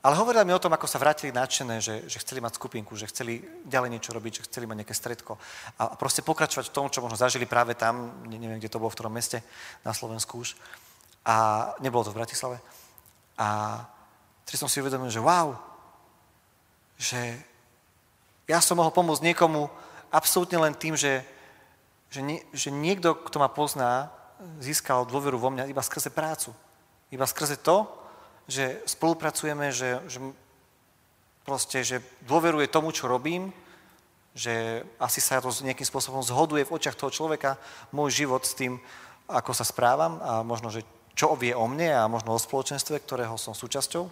ale 0.04 0.20
hovorila 0.20 0.44
mi 0.44 0.52
o 0.52 0.60
tom, 0.60 0.68
ako 0.76 0.84
sa 0.84 1.00
vrátili 1.00 1.32
nadšené, 1.32 1.80
že, 1.80 2.04
že 2.04 2.20
chceli 2.20 2.44
mať 2.44 2.60
skupinku, 2.60 2.92
že 2.92 3.08
chceli 3.08 3.40
ďalej 3.64 3.88
niečo 3.88 4.12
robiť, 4.12 4.32
že 4.36 4.46
chceli 4.52 4.68
mať 4.68 4.84
nejaké 4.84 4.92
stredko. 4.92 5.40
A 5.80 5.96
proste 5.96 6.20
pokračovať 6.20 6.68
v 6.68 6.74
tom, 6.76 6.92
čo 6.92 7.00
možno 7.00 7.16
zažili 7.16 7.48
práve 7.48 7.72
tam, 7.72 8.12
neviem, 8.28 8.60
kde 8.60 8.68
to 8.68 8.76
bolo, 8.76 8.92
v 8.92 9.00
ktorom 9.00 9.16
meste, 9.16 9.40
na 9.80 9.96
Slovensku 9.96 10.44
už. 10.44 10.60
A 11.24 11.72
nebolo 11.80 12.04
to 12.04 12.12
v 12.12 12.20
Bratislave. 12.20 12.60
A 13.40 13.80
tedy 14.44 14.60
som 14.60 14.68
si 14.68 14.84
uvedomil, 14.84 15.08
že 15.08 15.24
wow, 15.24 15.56
že 17.00 17.40
ja 18.44 18.60
som 18.60 18.76
mohol 18.76 18.92
pomôcť 18.92 19.24
niekomu 19.24 19.72
absolútne 20.12 20.60
len 20.60 20.76
tým, 20.76 21.00
že, 21.00 21.24
že, 22.12 22.20
nie, 22.20 22.44
že 22.52 22.68
niekto, 22.68 23.16
kto 23.16 23.40
ma 23.40 23.48
pozná, 23.48 24.12
získal 24.60 25.08
dôveru 25.08 25.40
vo 25.40 25.48
mňa 25.48 25.64
iba 25.72 25.80
skrze 25.80 26.12
prácu. 26.12 26.52
Iba 27.08 27.24
skrze 27.24 27.56
to, 27.56 27.88
že 28.48 28.80
spolupracujeme, 28.84 29.72
že, 29.72 30.00
že 30.08 30.18
proste, 31.44 31.84
že 31.84 32.04
dôveruje 32.24 32.68
tomu, 32.68 32.92
čo 32.92 33.08
robím, 33.08 33.52
že 34.34 34.82
asi 34.98 35.22
sa 35.22 35.38
to 35.38 35.54
nejakým 35.62 35.86
spôsobom 35.86 36.20
zhoduje 36.20 36.66
v 36.66 36.74
očiach 36.74 36.98
toho 36.98 37.14
človeka, 37.14 37.54
môj 37.94 38.26
život 38.26 38.42
s 38.42 38.58
tým, 38.58 38.82
ako 39.30 39.54
sa 39.54 39.64
správam 39.64 40.18
a 40.20 40.42
možno, 40.42 40.68
že 40.68 40.82
čo 41.14 41.38
vie 41.38 41.54
o 41.54 41.64
mne 41.70 41.94
a 41.94 42.10
možno 42.10 42.34
o 42.34 42.42
spoločenstve, 42.42 42.98
ktorého 42.98 43.38
som 43.38 43.54
súčasťou. 43.54 44.04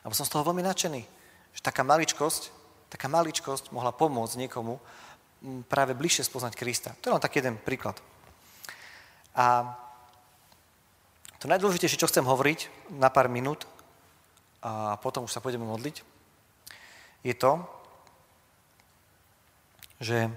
A 0.00 0.08
som 0.14 0.24
z 0.24 0.32
toho 0.32 0.46
veľmi 0.46 0.62
nadšený, 0.62 1.02
že 1.52 1.60
taká 1.60 1.82
maličkosť, 1.82 2.54
taká 2.88 3.10
maličkosť 3.10 3.74
mohla 3.74 3.90
pomôcť 3.90 4.38
niekomu 4.46 4.78
práve 5.66 5.98
bližšie 5.98 6.30
spoznať 6.30 6.54
Krista. 6.54 6.94
To 7.02 7.10
je 7.10 7.14
len 7.18 7.22
taký 7.22 7.42
jeden 7.42 7.58
príklad. 7.58 7.98
A 9.34 9.74
to 11.40 11.48
najdôležitejšie, 11.48 11.96
čo 11.96 12.10
chcem 12.12 12.28
hovoriť 12.28 12.92
na 13.00 13.08
pár 13.08 13.32
minút, 13.32 13.64
a 14.60 15.00
potom 15.00 15.24
už 15.24 15.32
sa 15.32 15.40
pôjdeme 15.40 15.64
modliť, 15.64 16.04
je 17.24 17.32
to, 17.32 17.64
že 20.04 20.28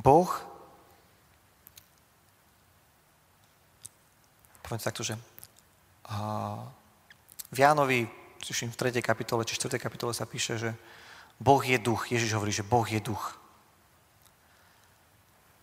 Boh, 0.00 0.28
poviem 4.64 4.80
takto, 4.80 5.04
že 5.04 5.20
v 7.52 7.58
Jánovi, 7.58 8.06
v 8.06 8.78
3. 8.78 9.02
kapitole 9.02 9.42
či 9.42 9.58
4. 9.58 9.76
kapitole 9.76 10.14
sa 10.14 10.24
píše, 10.24 10.56
že 10.56 10.70
Boh 11.42 11.58
je 11.60 11.76
duch. 11.82 12.08
Ježiš 12.08 12.38
hovorí, 12.38 12.54
že 12.54 12.62
Boh 12.62 12.86
je 12.86 13.02
duch. 13.02 13.34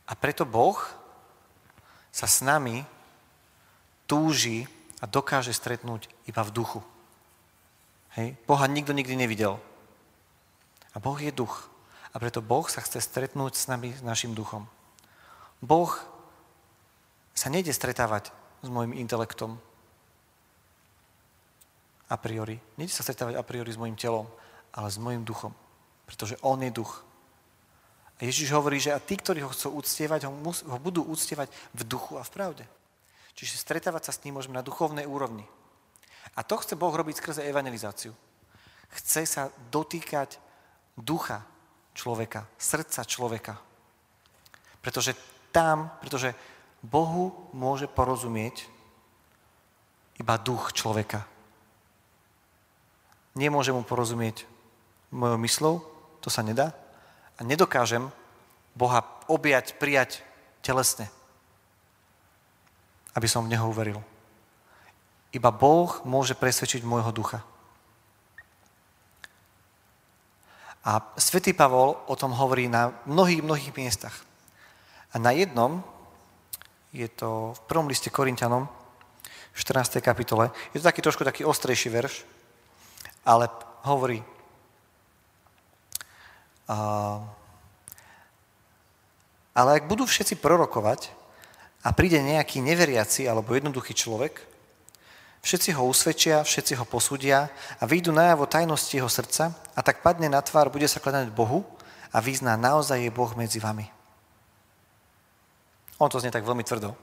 A 0.08 0.14
preto 0.20 0.44
Boh 0.44 0.78
sa 2.14 2.28
s 2.28 2.44
nami 2.44 2.84
túži 4.06 4.68
a 5.02 5.10
dokáže 5.10 5.56
stretnúť 5.56 6.12
iba 6.30 6.42
v 6.44 6.54
duchu. 6.54 6.80
Hej? 8.16 8.38
Boha 8.46 8.70
nikto 8.70 8.94
nikdy 8.94 9.18
nevidel. 9.18 9.58
A 10.94 11.02
Boh 11.02 11.18
je 11.18 11.34
duch. 11.34 11.68
A 12.14 12.22
preto 12.22 12.46
Boh 12.46 12.70
sa 12.70 12.86
chce 12.86 13.02
stretnúť 13.02 13.58
s 13.58 13.66
nami, 13.66 13.90
s 13.90 14.06
našim 14.06 14.38
duchom. 14.38 14.70
Boh 15.64 15.90
sa 17.34 17.50
nejde 17.50 17.74
stretávať 17.74 18.30
s 18.62 18.70
môjim 18.70 18.94
intelektom 18.94 19.58
a 22.08 22.16
priori. 22.22 22.62
Nejde 22.78 22.94
sa 22.94 23.02
stretávať 23.02 23.42
a 23.42 23.44
priori 23.44 23.74
s 23.74 23.82
môjim 23.82 23.98
telom, 23.98 24.30
ale 24.78 24.94
s 24.94 25.02
môjim 25.02 25.26
duchom. 25.26 25.50
Pretože 26.06 26.38
On 26.46 26.62
je 26.62 26.70
duch. 26.70 27.02
Ježiš 28.24 28.56
hovorí, 28.56 28.80
že 28.80 28.96
a 28.96 29.04
tí, 29.04 29.20
ktorí 29.20 29.44
ho 29.44 29.52
chcú 29.52 29.76
uctievať, 29.76 30.24
ho, 30.28 30.32
mus, 30.32 30.64
ho 30.64 30.80
budú 30.80 31.04
uctievať 31.04 31.52
v 31.76 31.82
duchu 31.84 32.16
a 32.16 32.24
v 32.24 32.32
pravde. 32.32 32.66
Čiže 33.36 33.60
stretávať 33.60 34.08
sa 34.08 34.16
s 34.16 34.24
ním 34.24 34.40
môžeme 34.40 34.56
na 34.56 34.64
duchovnej 34.64 35.04
úrovni. 35.04 35.44
A 36.40 36.48
to 36.48 36.56
chce 36.56 36.80
Boh 36.80 36.94
robiť 36.96 37.20
skrze 37.20 37.44
evangelizáciu. 37.44 38.16
Chce 38.96 39.28
sa 39.28 39.52
dotýkať 39.68 40.40
ducha 40.96 41.44
človeka, 41.92 42.48
srdca 42.56 43.04
človeka. 43.04 43.54
Pretože 44.80 45.20
tam, 45.52 45.92
pretože 46.00 46.32
Bohu 46.80 47.52
môže 47.52 47.92
porozumieť 47.92 48.64
iba 50.16 50.40
duch 50.40 50.72
človeka. 50.72 51.28
Nemôže 53.36 53.74
mu 53.74 53.84
porozumieť 53.84 54.46
mojou 55.10 55.38
myslou, 55.42 55.74
to 56.22 56.30
sa 56.30 56.46
nedá, 56.46 56.72
a 57.38 57.42
nedokážem 57.42 58.12
Boha 58.74 59.06
objať, 59.30 59.78
prijať 59.78 60.26
telesne, 60.66 61.10
aby 63.14 63.28
som 63.30 63.46
v 63.46 63.54
Neho 63.54 63.70
uveril. 63.70 64.02
Iba 65.34 65.50
Boh 65.50 65.90
môže 66.06 66.38
presvedčiť 66.38 66.86
môjho 66.86 67.10
ducha. 67.10 67.42
A 70.84 71.00
svätý 71.16 71.56
Pavol 71.56 71.96
o 72.06 72.16
tom 72.20 72.36
hovorí 72.36 72.68
na 72.68 72.92
mnohých, 73.08 73.42
mnohých 73.42 73.72
miestach. 73.74 74.14
A 75.14 75.18
na 75.18 75.32
jednom, 75.32 75.80
je 76.92 77.08
to 77.08 77.56
v 77.56 77.60
prvom 77.66 77.88
liste 77.88 78.12
Korintianom, 78.12 78.68
v 79.54 79.58
14. 79.58 80.02
kapitole, 80.02 80.50
je 80.74 80.82
to 80.82 80.90
taký 80.90 81.02
trošku 81.06 81.22
taký 81.22 81.46
ostrejší 81.46 81.90
verš, 81.94 82.26
ale 83.22 83.48
hovorí, 83.86 84.26
ale 89.54 89.70
ak 89.78 89.86
budú 89.86 90.08
všetci 90.08 90.40
prorokovať 90.40 91.12
a 91.84 91.92
príde 91.92 92.24
nejaký 92.24 92.64
neveriaci 92.64 93.28
alebo 93.28 93.54
jednoduchý 93.54 93.92
človek, 93.94 94.40
všetci 95.44 95.76
ho 95.76 95.84
usvedčia, 95.84 96.48
všetci 96.48 96.80
ho 96.80 96.86
posúdia 96.88 97.52
a 97.78 97.84
vyjdu 97.84 98.16
najavo 98.16 98.48
tajnosti 98.48 98.96
jeho 98.96 99.12
srdca 99.12 99.52
a 99.76 99.80
tak 99.84 100.00
padne 100.00 100.32
na 100.32 100.40
tvár, 100.40 100.72
bude 100.72 100.88
sa 100.88 101.04
kladať 101.04 101.36
Bohu 101.36 101.68
a 102.16 102.18
vyzná, 102.24 102.56
naozaj 102.56 103.04
je 103.04 103.12
Boh 103.12 103.32
medzi 103.36 103.60
vami. 103.60 103.92
On 106.00 106.10
to 106.10 106.20
znie 106.20 106.32
tak 106.32 106.48
veľmi 106.48 106.64
tvrdo. 106.64 106.96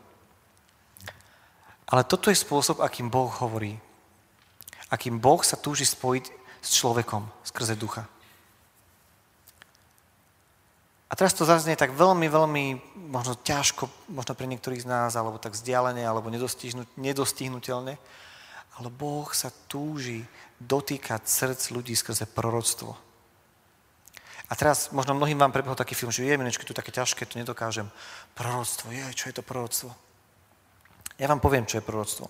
Ale 1.91 2.07
toto 2.07 2.31
je 2.31 2.39
spôsob, 2.39 2.81
akým 2.81 3.11
Boh 3.11 3.29
hovorí. 3.43 3.75
Akým 4.91 5.19
Boh 5.19 5.43
sa 5.43 5.59
túži 5.59 5.83
spojiť 5.87 6.25
s 6.63 6.69
človekom 6.79 7.27
skrze 7.43 7.75
ducha. 7.75 8.07
A 11.11 11.19
teraz 11.19 11.35
to 11.35 11.43
zaznie 11.43 11.75
tak 11.75 11.91
veľmi, 11.91 12.31
veľmi 12.31 12.65
možno 13.11 13.35
ťažko, 13.35 13.91
možno 14.15 14.39
pre 14.39 14.47
niektorých 14.47 14.87
z 14.87 14.91
nás, 14.91 15.19
alebo 15.19 15.43
tak 15.43 15.59
vzdialene, 15.59 16.07
alebo 16.07 16.31
nedostihnutelne, 16.31 17.99
ale 18.79 18.89
Boh 18.95 19.27
sa 19.35 19.51
túži 19.67 20.23
dotýkať 20.63 21.27
srdc 21.27 21.75
ľudí 21.75 21.99
skrze 21.99 22.31
proroctvo. 22.31 22.95
A 24.51 24.53
teraz 24.55 24.91
možno 24.95 25.15
mnohým 25.15 25.39
vám 25.39 25.55
prebehol 25.55 25.79
taký 25.79 25.99
film, 25.99 26.15
že 26.15 26.27
je, 26.27 26.39
minečky, 26.39 26.67
to 26.67 26.75
také 26.75 26.95
ťažké, 26.95 27.27
to 27.27 27.39
nedokážem. 27.39 27.91
Proroctvo, 28.35 28.91
je, 28.91 29.07
čo 29.15 29.31
je 29.31 29.35
to 29.35 29.47
proroctvo? 29.47 29.91
Ja 31.19 31.31
vám 31.31 31.43
poviem, 31.43 31.67
čo 31.67 31.79
je 31.79 31.87
proroctvo. 31.87 32.27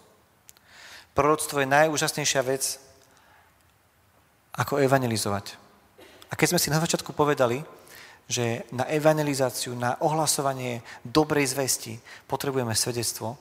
Proroctvo 1.16 1.64
je 1.64 1.68
najúžasnejšia 1.68 2.42
vec, 2.44 2.80
ako 4.52 4.84
evangelizovať. 4.84 5.56
A 6.28 6.37
keď 6.37 6.56
sme 6.56 6.60
si 6.60 6.68
na 6.68 6.82
začiatku 6.82 7.16
povedali, 7.16 7.64
že 8.30 8.62
na 8.70 8.87
evangelizáciu, 8.87 9.75
na 9.75 9.99
ohlasovanie 9.99 10.87
dobrej 11.02 11.50
zvesti 11.50 11.99
potrebujeme 12.30 12.78
svedectvo, 12.78 13.34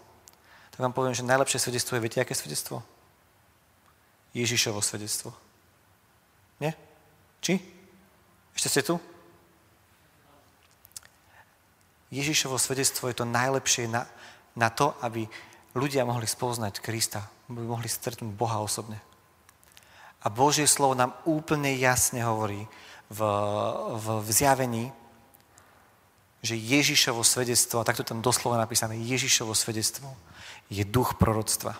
tak 0.74 0.82
vám 0.82 0.98
poviem, 0.98 1.14
že 1.14 1.28
najlepšie 1.30 1.62
svedectvo 1.62 1.94
je, 1.94 2.02
viete, 2.02 2.18
aké 2.18 2.34
svedectvo? 2.34 2.82
Ježišovo 4.34 4.82
svedectvo. 4.82 5.30
Nie? 6.58 6.74
Či? 7.38 7.62
Ešte 8.58 8.70
ste 8.70 8.82
tu? 8.82 8.98
Ježišovo 12.10 12.58
svedectvo 12.58 13.14
je 13.14 13.16
to 13.22 13.30
najlepšie 13.30 13.86
na, 13.86 14.10
na 14.58 14.74
to, 14.74 14.98
aby 15.06 15.30
ľudia 15.78 16.02
mohli 16.10 16.26
spoznať 16.26 16.82
Krista, 16.82 17.30
aby 17.46 17.62
mohli 17.62 17.86
stretnúť 17.86 18.34
Boha 18.34 18.58
osobne. 18.58 18.98
A 20.26 20.28
Božie 20.28 20.66
slovo 20.66 20.98
nám 20.98 21.16
úplne 21.24 21.72
jasne 21.78 22.26
hovorí, 22.26 22.66
v, 23.10 23.20
v, 23.98 24.06
v 24.22 24.30
zjavení, 24.30 24.86
že 26.40 26.56
Ježišovo 26.56 27.26
svedectvo, 27.26 27.82
a 27.82 27.88
takto 27.88 28.08
tam 28.08 28.24
doslova 28.24 28.56
napísané, 28.56 28.96
Ježišovo 28.96 29.52
svedectvo 29.52 30.08
je 30.72 30.86
duch 30.88 31.20
proroctva. 31.20 31.76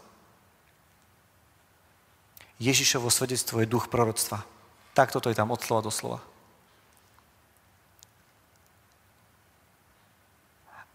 Ježišovo 2.60 3.08
svedectvo 3.08 3.64
je 3.64 3.72
duch 3.72 3.88
proroctva. 3.88 4.44
Takto 4.92 5.24
to 5.24 5.32
je 5.32 5.38
tam 5.38 5.48
od 5.54 5.64
slova 5.64 5.88
do 5.88 5.94
slova. 5.94 6.20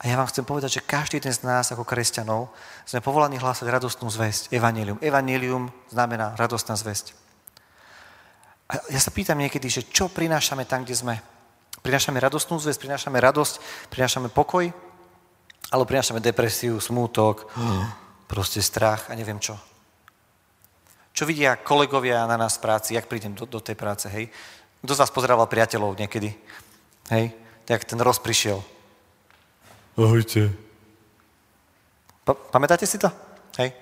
A 0.05 0.13
ja 0.13 0.21
vám 0.21 0.29
chcem 0.29 0.45
povedať, 0.45 0.77
že 0.77 0.85
každý 0.85 1.17
jeden 1.17 1.33
z 1.33 1.49
nás 1.49 1.73
ako 1.73 1.89
kresťanov 1.89 2.53
sme 2.85 3.01
povolaní 3.01 3.41
hlásať 3.41 3.65
radostnú 3.73 4.13
zväzť, 4.13 4.53
evanílium. 4.53 5.01
Evanílium 5.01 5.73
znamená 5.89 6.37
radostná 6.37 6.77
zväzť. 6.77 7.24
A 8.69 8.81
ja 8.89 9.01
sa 9.01 9.13
pýtam 9.13 9.37
niekedy, 9.37 9.69
že 9.69 9.85
čo 9.85 10.09
prinášame 10.09 10.65
tam, 10.65 10.85
kde 10.85 10.97
sme. 10.97 11.15
Prinášame 11.85 12.17
radostnú 12.17 12.57
zväzť, 12.57 12.81
prinášame 12.81 13.21
radosť, 13.21 13.55
prinášame 13.93 14.33
pokoj, 14.33 14.73
alebo 15.69 15.85
prinášame 15.85 16.21
depresiu, 16.21 16.81
smútok, 16.81 17.53
proste 18.25 18.65
strach 18.65 19.13
a 19.13 19.19
neviem 19.19 19.37
čo. 19.37 19.61
Čo 21.13 21.29
vidia 21.29 21.61
kolegovia 21.61 22.25
na 22.25 22.41
nás 22.41 22.57
v 22.57 22.65
práci, 22.65 22.97
jak 22.97 23.07
prídem 23.07 23.37
do, 23.37 23.45
do 23.47 23.61
tej 23.61 23.77
práce, 23.77 24.09
hej? 24.09 24.33
Kto 24.81 24.97
z 24.97 25.01
vás 25.01 25.13
pozdravil 25.15 25.47
priateľov 25.47 25.95
niekedy? 26.01 26.33
Hej? 27.13 27.37
Tak 27.69 27.85
ten 27.85 28.01
roz 28.01 28.19
prišiel. 28.19 28.65
Ahojte. 29.95 30.51
Pa- 32.25 32.37
pamätáte 32.51 32.89
si 32.89 32.99
to? 32.99 33.13
Hej? 33.61 33.77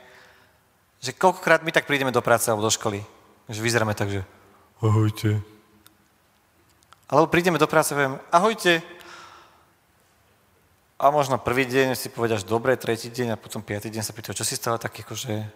Že 1.00 1.16
koľkokrát 1.16 1.64
my 1.64 1.72
tak 1.72 1.88
prídeme 1.88 2.12
do 2.12 2.20
práce 2.20 2.50
alebo 2.50 2.62
do 2.62 2.70
školy, 2.70 3.00
že 3.48 3.64
vyzeráme 3.64 3.94
tak, 3.96 4.10
že 4.10 4.22
ahojte. 4.82 5.38
Alebo 7.06 7.30
prídeme 7.30 7.60
do 7.60 7.70
práce 7.70 7.92
a 7.92 7.96
poviem, 7.96 8.16
ahojte. 8.34 8.82
A 10.98 11.10
možno 11.10 11.38
prvý 11.38 11.66
deň 11.66 11.94
si 11.94 12.10
povedaš 12.10 12.42
dobre, 12.46 12.78
tretí 12.78 13.10
deň 13.10 13.34
a 13.34 13.40
potom 13.40 13.62
piatý 13.62 13.90
deň 13.90 14.02
sa 14.02 14.14
pýtajú, 14.14 14.38
čo 14.38 14.46
si 14.46 14.58
stále 14.58 14.78
tak 14.78 14.94
akože 14.94 15.46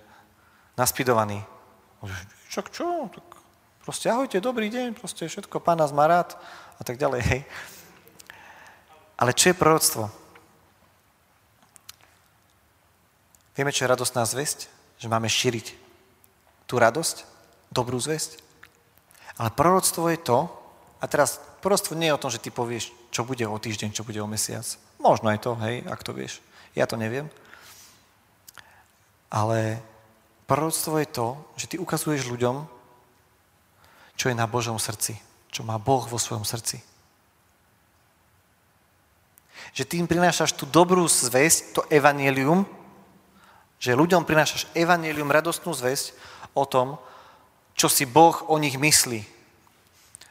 naspidovaný. 0.78 1.42
Čak 2.50 2.70
čo? 2.70 3.10
Tak 3.10 3.26
proste 3.82 4.10
ahojte, 4.10 4.42
dobrý 4.42 4.70
deň, 4.70 4.98
proste 4.98 5.26
všetko, 5.26 5.62
pán 5.62 5.78
nás 5.78 5.90
má 5.90 6.06
rád 6.06 6.34
a 6.78 6.82
tak 6.82 6.98
ďalej, 6.98 7.22
hej. 7.24 7.42
Ale 9.16 9.32
čo 9.32 9.50
je 9.50 9.58
proroctvo? 9.58 10.10
Vieme, 13.56 13.72
čo 13.72 13.88
je 13.88 13.92
radostná 13.96 14.28
zväzť? 14.28 14.68
Že 15.00 15.08
máme 15.08 15.30
šíriť 15.30 15.72
tú 16.68 16.76
radosť, 16.76 17.24
dobrú 17.72 17.96
zväzť. 17.96 18.45
Ale 19.36 19.52
proroctvo 19.52 20.08
je 20.08 20.18
to, 20.20 20.38
a 21.00 21.04
teraz 21.04 21.36
proroctvo 21.60 21.92
nie 21.92 22.08
je 22.08 22.16
o 22.16 22.22
tom, 22.22 22.30
že 22.32 22.40
ty 22.40 22.48
povieš, 22.48 22.88
čo 23.12 23.28
bude 23.28 23.44
o 23.44 23.56
týždeň, 23.60 23.92
čo 23.92 24.06
bude 24.06 24.16
o 24.20 24.30
mesiac. 24.30 24.64
Možno 24.96 25.28
aj 25.28 25.44
to, 25.44 25.52
hej, 25.60 25.84
ak 25.84 26.00
to 26.00 26.16
vieš. 26.16 26.40
Ja 26.72 26.88
to 26.88 26.96
neviem. 26.96 27.28
Ale 29.28 29.80
proroctvo 30.48 30.96
je 31.02 31.08
to, 31.08 31.26
že 31.60 31.68
ty 31.68 31.76
ukazuješ 31.76 32.32
ľuďom, 32.32 32.64
čo 34.16 34.32
je 34.32 34.36
na 34.36 34.48
Božom 34.48 34.80
srdci, 34.80 35.20
čo 35.52 35.60
má 35.60 35.76
Boh 35.76 36.08
vo 36.08 36.16
svojom 36.16 36.48
srdci. 36.48 36.80
Že 39.76 39.84
ty 39.84 39.96
prinášaš 40.00 40.56
tú 40.56 40.64
dobrú 40.64 41.04
zväzť, 41.04 41.76
to 41.76 41.80
evanelium, 41.92 42.64
že 43.76 43.92
ľuďom 43.92 44.24
prinášaš 44.24 44.72
evanelium, 44.72 45.28
radostnú 45.28 45.76
zväzť 45.76 46.16
o 46.56 46.64
tom, 46.64 46.96
čo 47.76 47.92
si 47.92 48.08
Boh 48.08 48.40
o 48.48 48.56
nich 48.56 48.80
myslí. 48.80 49.20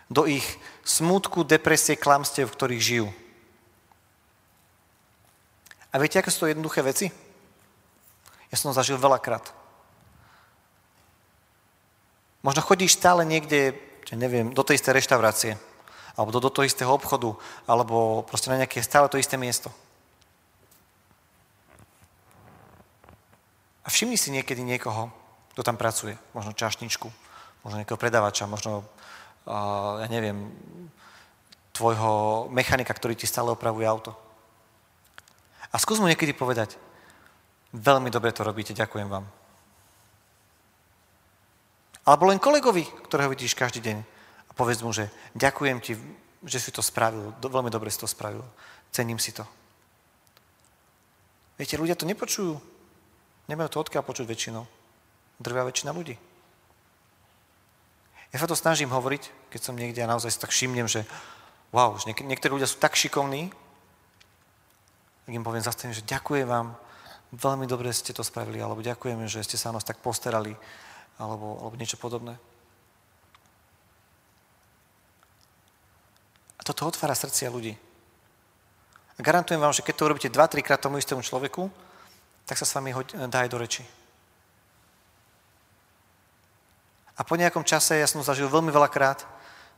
Do 0.09 0.25
ich 0.25 0.43
smutku, 0.81 1.45
depresie, 1.45 1.93
klamstiev, 1.93 2.49
v 2.49 2.57
ktorých 2.57 2.81
žijú. 2.81 3.07
A 5.93 6.01
viete, 6.01 6.19
aké 6.19 6.33
sú 6.33 6.45
to 6.45 6.51
jednoduché 6.51 6.81
veci? 6.81 7.07
Ja 8.49 8.57
som 8.57 8.73
to 8.73 8.77
zažil 8.81 8.99
veľakrát. 8.99 9.53
Možno 12.45 12.61
chodíš 12.61 12.97
stále 12.97 13.25
niekde, 13.25 13.73
neviem, 14.13 14.53
do 14.53 14.61
tej 14.61 14.77
istej 14.77 15.01
reštaurácie, 15.01 15.51
alebo 16.13 16.29
do, 16.29 16.43
do 16.43 16.53
toho 16.53 16.67
istého 16.67 16.91
obchodu, 16.93 17.33
alebo 17.65 18.21
proste 18.27 18.53
na 18.53 18.61
nejaké 18.61 18.85
stále 18.85 19.09
to 19.09 19.17
isté 19.17 19.37
miesto. 19.37 19.73
A 23.85 23.89
všimni 23.89 24.17
si 24.17 24.33
niekedy 24.33 24.61
niekoho, 24.61 25.09
kto 25.53 25.61
tam 25.65 25.77
pracuje. 25.77 26.17
Možno 26.37 26.53
čašničku, 26.53 27.09
možno 27.65 27.81
nejakého 27.81 27.97
predavača, 27.97 28.45
možno, 28.45 28.85
uh, 29.49 29.97
ja 29.97 30.07
neviem, 30.07 30.53
tvojho 31.73 32.45
mechanika, 32.53 32.93
ktorý 32.93 33.17
ti 33.17 33.25
stále 33.25 33.49
opravuje 33.49 33.89
auto. 33.89 34.13
A 35.73 35.81
skús 35.81 35.97
mu 35.97 36.05
niekedy 36.05 36.31
povedať, 36.31 36.77
veľmi 37.73 38.13
dobre 38.13 38.29
to 38.31 38.45
robíte, 38.45 38.77
ďakujem 38.77 39.09
vám. 39.09 39.25
Alebo 42.05 42.29
len 42.29 42.37
kolegovi, 42.37 42.85
ktorého 43.09 43.33
vidíš 43.33 43.57
každý 43.57 43.81
deň 43.81 43.97
a 44.45 44.51
povedz 44.53 44.85
mu, 44.85 44.93
že 44.93 45.09
ďakujem 45.33 45.81
ti, 45.81 45.97
že 46.45 46.61
si 46.61 46.69
to 46.69 46.85
spravil, 46.85 47.33
veľmi 47.41 47.73
dobre 47.73 47.89
si 47.89 47.97
to 47.97 48.05
spravil, 48.05 48.45
cením 48.93 49.17
si 49.17 49.33
to. 49.33 49.41
Viete, 51.57 51.81
ľudia 51.81 51.97
to 51.97 52.05
nepočujú. 52.05 52.61
Nemajú 53.49 53.69
to 53.73 53.81
odkiaľ 53.81 54.03
počuť 54.05 54.25
väčšinou. 54.27 54.63
Drvá 55.41 55.65
väčšina 55.65 55.95
ľudí. 55.95 56.15
Ja 58.35 58.43
sa 58.43 58.51
to 58.51 58.59
snažím 58.59 58.91
hovoriť, 58.91 59.47
keď 59.47 59.61
som 59.63 59.79
niekde 59.79 60.03
a 60.03 60.11
naozaj 60.11 60.27
si 60.27 60.43
tak 60.43 60.51
všimnem, 60.51 60.91
že 60.91 61.07
wow, 61.71 61.95
že 61.95 62.11
niek- 62.11 62.27
niektorí 62.27 62.59
ľudia 62.59 62.67
sú 62.67 62.75
tak 62.83 62.91
šikovní, 62.99 63.47
tak 65.23 65.31
im 65.31 65.39
poviem, 65.39 65.63
zastavím, 65.63 65.95
že 65.95 66.03
ďakujem 66.03 66.43
vám, 66.43 66.75
veľmi 67.31 67.63
dobre 67.63 67.95
ste 67.95 68.11
to 68.11 68.27
spravili, 68.27 68.59
alebo 68.59 68.83
ďakujem, 68.83 69.23
že 69.31 69.39
ste 69.39 69.55
sa 69.55 69.71
o 69.71 69.75
nás 69.79 69.87
tak 69.87 70.03
postarali, 70.03 70.51
alebo, 71.15 71.63
alebo 71.63 71.79
niečo 71.79 71.95
podobné. 71.95 72.35
A 76.59 76.61
toto 76.67 76.91
otvára 76.91 77.15
srdcia 77.15 77.47
ľudí. 77.47 77.71
A 79.15 79.19
garantujem 79.23 79.63
vám, 79.63 79.71
že 79.71 79.79
keď 79.79 79.95
to 79.95 80.05
urobíte 80.11 80.27
2-3 80.27 80.59
krát 80.59 80.83
tomu 80.83 80.99
istému 80.99 81.23
človeku, 81.23 81.71
tak 82.43 82.59
sa 82.59 82.67
s 82.67 82.75
vami 82.75 82.91
dá 83.31 83.47
aj 83.47 83.49
do 83.55 83.63
reči. 83.63 83.87
A 87.15 87.21
po 87.23 87.39
nejakom 87.39 87.63
čase, 87.63 87.95
ja 87.95 88.07
som 88.07 88.19
zažil 88.19 88.51
veľmi 88.51 88.71
veľakrát, 88.71 89.23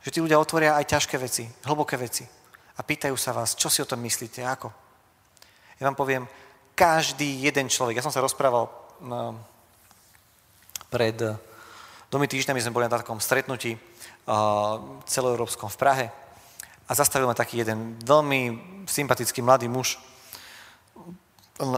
že 0.02 0.10
tí 0.10 0.18
ľudia 0.18 0.38
otvoria 0.38 0.74
aj 0.74 0.90
ťažké 0.90 1.16
veci, 1.18 1.46
hlboké 1.66 1.94
veci. 1.94 2.26
A 2.78 2.80
pýtajú 2.82 3.14
sa 3.18 3.34
vás, 3.34 3.54
čo 3.54 3.70
si 3.70 3.82
o 3.82 3.88
tom 3.90 4.02
myslíte, 4.02 4.42
ako. 4.42 4.70
Ja 5.78 5.86
vám 5.86 5.98
poviem, 5.98 6.26
každý 6.78 7.42
jeden 7.42 7.66
človek, 7.66 7.98
ja 7.98 8.06
som 8.06 8.14
sa 8.14 8.22
rozprával 8.22 8.70
no, 9.02 9.38
pred 10.90 11.18
eh, 11.22 11.34
dvomi 12.10 12.30
týždňami 12.30 12.62
sme 12.62 12.74
boli 12.74 12.86
na 12.86 12.96
takom 12.96 13.20
stretnutí 13.20 13.76
uh, 13.76 14.80
celoeurópskom 15.04 15.68
v 15.68 15.76
Prahe 15.76 16.06
a 16.88 16.90
zastavil 16.96 17.28
ma 17.28 17.36
taký 17.36 17.60
jeden 17.60 18.00
veľmi 18.00 18.40
sympatický 18.88 19.44
mladý 19.44 19.68
muž, 19.68 20.00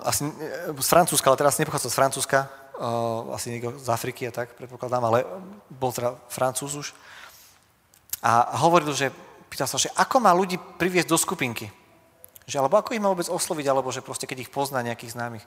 asi 0.04 0.28
eh, 0.28 0.70
z 0.76 0.88
Francúzska, 0.88 1.32
ale 1.32 1.40
teraz 1.40 1.58
nepochádzal 1.58 1.90
z 1.90 1.98
Francúzska, 1.98 2.38
asi 3.36 3.52
niekto 3.52 3.76
z 3.76 3.88
Afriky 3.92 4.24
a 4.28 4.32
tak, 4.32 4.56
predpokladám, 4.56 5.04
ale 5.04 5.28
bol 5.68 5.92
teda 5.92 6.16
Francúz 6.32 6.72
už. 6.72 6.88
A 8.24 8.56
hovoril, 8.64 8.92
že 8.96 9.12
pýtal 9.52 9.68
sa, 9.68 9.76
že 9.76 9.92
ako 9.92 10.16
má 10.20 10.32
ľudí 10.32 10.56
priviesť 10.56 11.08
do 11.08 11.20
skupinky. 11.20 11.68
Že, 12.48 12.64
alebo 12.64 12.80
ako 12.80 12.96
ich 12.96 13.02
má 13.02 13.12
vôbec 13.12 13.28
osloviť, 13.28 13.66
alebo 13.68 13.92
že 13.92 14.04
proste 14.04 14.24
keď 14.24 14.48
ich 14.48 14.52
pozná 14.52 14.80
nejakých 14.80 15.12
známych. 15.12 15.44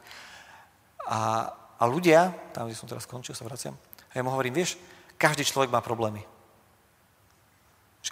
A, 1.09 1.51
a 1.77 1.83
ľudia, 1.89 2.31
tam, 2.53 2.69
kde 2.69 2.77
som 2.77 2.87
teraz 2.87 3.09
skončil, 3.09 3.33
sa 3.33 3.43
vraciam, 3.43 3.73
a 3.73 4.13
ja 4.13 4.21
mu 4.21 4.29
hovorím, 4.29 4.61
vieš, 4.61 4.77
každý 5.17 5.41
človek 5.41 5.73
má 5.73 5.81
problémy. 5.81 6.21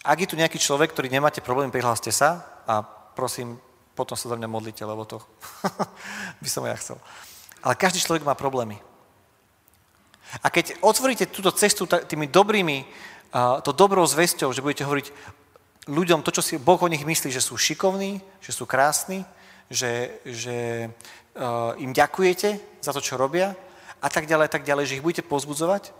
Ak 0.01 0.17
je 0.17 0.29
tu 0.29 0.39
nejaký 0.39 0.57
človek, 0.57 0.95
ktorý 0.95 1.13
nemáte 1.13 1.43
problémy, 1.45 1.69
prihláste 1.69 2.09
sa 2.09 2.41
a 2.65 2.81
prosím, 3.13 3.59
potom 3.93 4.17
sa 4.17 4.31
za 4.31 4.39
mňa 4.39 4.49
modlite, 4.49 4.81
lebo 4.81 5.05
to 5.05 5.21
by 6.43 6.49
som 6.49 6.65
ja 6.65 6.73
chcel. 6.79 6.97
Ale 7.61 7.77
každý 7.77 8.01
človek 8.01 8.25
má 8.25 8.33
problémy. 8.33 8.81
A 10.43 10.47
keď 10.47 10.79
otvoríte 10.79 11.27
túto 11.27 11.51
cestu 11.51 11.83
tými 11.87 12.31
dobrými, 12.31 12.87
to 13.63 13.71
dobrou 13.71 14.03
zväzťou, 14.07 14.51
že 14.55 14.63
budete 14.63 14.87
hovoriť 14.87 15.07
ľuďom 15.91 16.23
to, 16.23 16.31
čo 16.31 16.43
si 16.43 16.61
Boh 16.61 16.79
o 16.79 16.91
nich 16.91 17.03
myslí, 17.03 17.31
že 17.31 17.43
sú 17.43 17.59
šikovní, 17.59 18.21
že 18.39 18.51
sú 18.51 18.63
krásni, 18.69 19.27
že, 19.71 20.19
že 20.27 20.87
im 21.79 21.91
ďakujete 21.91 22.79
za 22.83 22.91
to, 22.91 22.99
čo 22.99 23.15
robia 23.19 23.55
a 24.01 24.07
tak 24.09 24.27
ďalej, 24.27 24.51
tak 24.51 24.67
ďalej, 24.67 24.87
že 24.87 24.95
ich 24.99 25.05
budete 25.05 25.23
pozbudzovať, 25.27 25.95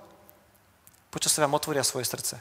počas 1.11 1.31
sa 1.31 1.43
vám 1.43 1.55
otvoria 1.55 1.85
svoje 1.87 2.07
srdce. 2.07 2.39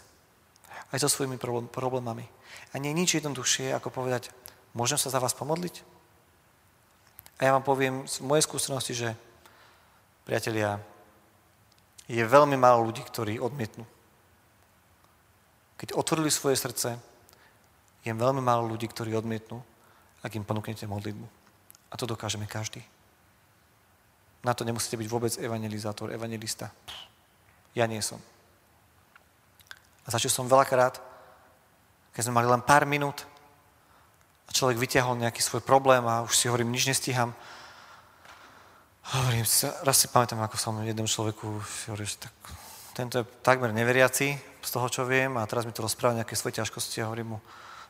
Aj 0.91 0.99
so 0.99 1.07
svojimi 1.07 1.39
problémami. 1.71 2.27
A 2.75 2.83
nie 2.83 2.91
je 2.91 2.99
nič 2.99 3.11
jednoduchšie, 3.19 3.71
ako 3.79 3.95
povedať, 3.95 4.35
môžem 4.75 4.99
sa 4.99 5.07
za 5.07 5.23
vás 5.23 5.35
pomodliť? 5.39 5.87
A 7.39 7.47
ja 7.47 7.55
vám 7.55 7.63
poviem 7.63 8.11
z 8.11 8.21
mojej 8.27 8.43
skúsenosti, 8.45 8.93
že 8.93 9.15
priatelia, 10.27 10.83
je 12.11 12.25
veľmi 12.27 12.59
málo 12.59 12.91
ľudí, 12.91 13.07
ktorí 13.07 13.39
odmietnú. 13.39 13.87
Keď 15.79 15.95
otvorili 15.95 16.27
svoje 16.27 16.59
srdce, 16.59 16.99
je 18.03 18.11
veľmi 18.11 18.43
málo 18.43 18.67
ľudí, 18.67 18.91
ktorí 18.91 19.15
odmietnú, 19.15 19.63
ak 20.27 20.35
im 20.35 20.43
ponúknete 20.43 20.91
modlitbu. 20.91 21.27
A 21.91 21.95
to 21.95 22.11
dokážeme 22.11 22.51
každý. 22.51 22.83
Na 24.43 24.57
to 24.57 24.67
nemusíte 24.67 24.99
byť 24.99 25.09
vôbec 25.09 25.33
evangelizátor, 25.39 26.11
evangelista. 26.11 26.73
Ja 27.77 27.87
nie 27.87 28.03
som. 28.03 28.19
A 30.03 30.09
začal 30.11 30.33
som 30.33 30.51
veľakrát, 30.51 30.99
keď 32.11 32.23
sme 32.27 32.43
mali 32.43 32.49
len 32.51 32.65
pár 32.65 32.89
minút 32.89 33.23
a 34.49 34.51
človek 34.51 34.81
vyťahol 34.81 35.21
nejaký 35.21 35.39
svoj 35.45 35.63
problém 35.63 36.03
a 36.09 36.27
už 36.27 36.35
si 36.35 36.49
hovorím, 36.51 36.73
nič 36.75 36.91
nestíham. 36.91 37.31
Hovorím, 39.11 39.43
raz 39.83 39.97
si 39.99 40.07
pamätám, 40.07 40.39
ako 40.39 40.55
som 40.55 40.87
jednom 40.87 41.03
človeku 41.03 41.43
hovoril, 41.91 42.07
že 42.07 42.23
tak, 42.23 42.35
tento 42.95 43.19
je 43.19 43.27
takmer 43.43 43.75
neveriaci 43.75 44.39
z 44.39 44.71
toho, 44.71 44.87
čo 44.87 45.03
viem 45.03 45.35
a 45.35 45.43
teraz 45.51 45.67
mi 45.67 45.75
to 45.75 45.83
rozpráva 45.83 46.23
nejaké 46.23 46.39
svoje 46.39 46.63
ťažkosti 46.63 47.03
a 47.03 47.11
hovorím 47.11 47.35
mu, 47.35 47.39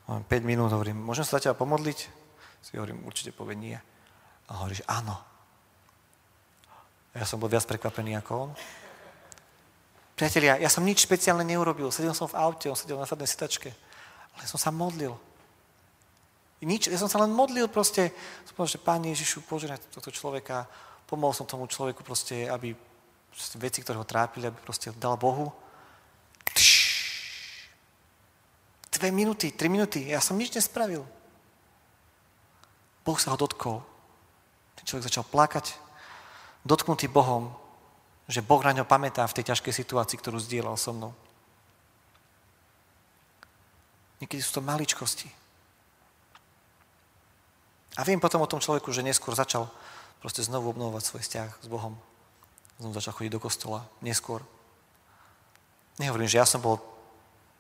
mám 0.09 0.25
5 0.25 0.49
minút, 0.49 0.73
hovorím, 0.73 0.97
môžem 0.97 1.29
sa 1.29 1.37
za 1.37 1.45
teba 1.45 1.61
pomodliť? 1.61 1.99
Si 2.65 2.81
hovorím, 2.81 3.05
určite 3.05 3.37
povie 3.37 3.53
nie. 3.53 3.77
A 4.49 4.65
hovoríš, 4.65 4.81
áno. 4.89 5.21
Ja 7.13 7.29
som 7.29 7.37
bol 7.37 7.53
viac 7.53 7.69
prekvapený 7.69 8.17
ako 8.17 8.49
on. 8.49 8.51
Priatelia, 10.17 10.57
ja 10.57 10.73
som 10.73 10.89
nič 10.89 11.05
špeciálne 11.05 11.45
neurobil. 11.45 11.93
Sedel 11.93 12.17
som 12.17 12.33
v 12.33 12.41
aute, 12.41 12.73
on 12.73 12.81
sedel 12.81 12.97
na 12.97 13.05
sadnej 13.05 13.29
sitačke. 13.29 13.77
Ale 14.41 14.49
som 14.49 14.57
sa 14.57 14.73
modlil. 14.73 15.13
Nič, 16.65 16.89
ja 16.89 16.97
som 16.97 17.13
sa 17.13 17.21
len 17.21 17.33
modlil 17.33 17.69
proste. 17.69 18.09
Som 18.49 18.57
povedal, 18.57 18.73
že 18.73 18.85
Pán 18.85 19.05
Ježišu, 19.05 19.45
požehnaj 19.45 19.85
tohto 19.93 20.13
človeka. 20.13 20.65
Pomohol 21.11 21.35
som 21.35 21.43
tomu 21.43 21.67
človeku 21.67 22.07
proste, 22.07 22.47
aby 22.47 22.71
proste 23.35 23.59
veci, 23.59 23.83
ktoré 23.83 23.99
ho 23.99 24.07
trápili, 24.07 24.47
aby 24.47 24.55
proste 24.63 24.95
dal 24.95 25.19
Bohu. 25.19 25.51
Dve 28.95 29.11
minúty, 29.11 29.51
tri 29.51 29.67
minúty. 29.67 30.07
Ja 30.07 30.23
som 30.23 30.39
nič 30.39 30.55
nespravil. 30.55 31.03
Boh 33.03 33.19
sa 33.19 33.35
ho 33.35 33.37
dotkol. 33.41 33.83
Ten 34.79 34.87
človek 34.87 35.11
začal 35.11 35.27
plakať, 35.27 35.75
dotknutý 36.63 37.11
Bohom, 37.11 37.51
že 38.31 38.45
Boh 38.45 38.63
na 38.63 38.71
ňo 38.71 38.87
pamätá 38.87 39.27
v 39.27 39.35
tej 39.41 39.51
ťažkej 39.51 39.75
situácii, 39.83 40.15
ktorú 40.15 40.39
zdieľal 40.39 40.79
so 40.79 40.95
mnou. 40.95 41.13
Niekedy 44.23 44.39
sú 44.45 44.61
to 44.61 44.63
maličkosti. 44.63 45.27
A 47.99 48.07
viem 48.07 48.23
potom 48.23 48.39
o 48.45 48.51
tom 48.51 48.63
človeku, 48.63 48.93
že 48.95 49.03
neskôr 49.03 49.35
začal 49.35 49.67
proste 50.21 50.45
znovu 50.45 50.71
obnovovať 50.77 51.03
svoj 51.03 51.23
vzťah 51.25 51.51
s 51.65 51.67
Bohom. 51.67 51.97
Znovu 52.77 52.93
začal 52.93 53.17
chodiť 53.17 53.33
do 53.33 53.41
kostola. 53.41 53.85
Neskôr. 54.05 54.45
Nehovorím, 55.97 56.29
že 56.29 56.41
ja 56.41 56.47
som 56.49 56.61
bol 56.61 56.81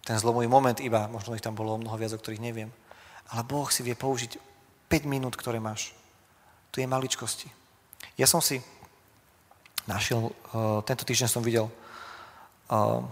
ten 0.05 0.17
zlomový 0.17 0.49
moment 0.49 0.77
iba, 0.81 1.09
možno 1.13 1.37
ich 1.37 1.45
tam 1.45 1.57
bolo 1.57 1.77
mnoho 1.77 1.97
viac, 1.97 2.13
o 2.17 2.21
ktorých 2.21 2.41
neviem. 2.41 2.73
Ale 3.33 3.45
Boh 3.45 3.69
si 3.69 3.85
vie 3.85 3.97
použiť 3.97 4.37
5 4.89 5.05
minút, 5.05 5.37
ktoré 5.37 5.61
máš. 5.61 5.93
Tu 6.73 6.81
je 6.81 6.89
maličkosti. 6.89 7.49
Ja 8.17 8.25
som 8.25 8.41
si 8.41 8.65
našiel, 9.85 10.33
uh, 10.53 10.81
tento 10.85 11.05
týždeň 11.05 11.29
som 11.29 11.45
videl, 11.45 11.69
uh, 11.69 13.05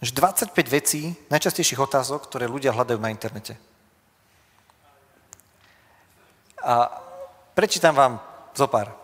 že 0.00 0.16
25 0.16 0.56
vecí, 0.68 1.12
najčastejších 1.28 1.80
otázok, 1.80 2.24
ktoré 2.24 2.48
ľudia 2.48 2.72
hľadajú 2.72 2.96
na 2.96 3.12
internete. 3.12 3.60
A 6.60 6.88
prečítam 7.52 7.92
vám 7.96 8.29
zo 8.54 8.66
pár, 8.66 8.94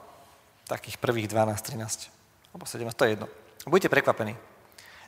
takých 0.67 0.99
prvých 0.99 1.31
12, 1.31 1.77
13, 1.79 2.11
alebo 2.55 2.65
17, 2.67 2.93
to 2.97 3.05
je 3.07 3.13
jedno. 3.15 3.27
Budete 3.67 3.91
prekvapení. 3.91 4.35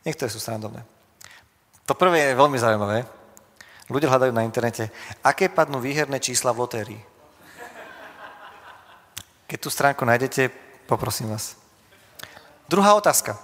Niektoré 0.03 0.31
sú 0.31 0.39
srandovné. 0.39 0.83
To 1.87 1.95
prvé 1.95 2.33
je 2.33 2.39
veľmi 2.39 2.59
zaujímavé. 2.59 3.07
Ľudia 3.89 4.13
hľadajú 4.13 4.33
na 4.37 4.45
internete, 4.45 4.93
aké 5.25 5.49
padnú 5.49 5.81
výherné 5.81 6.21
čísla 6.21 6.53
v 6.53 6.61
lotérii. 6.67 7.03
Keď 9.49 9.59
tú 9.59 9.73
stránku 9.73 10.05
nájdete, 10.05 10.53
poprosím 10.85 11.33
vás. 11.33 11.57
Druhá 12.69 12.93
otázka. 12.93 13.41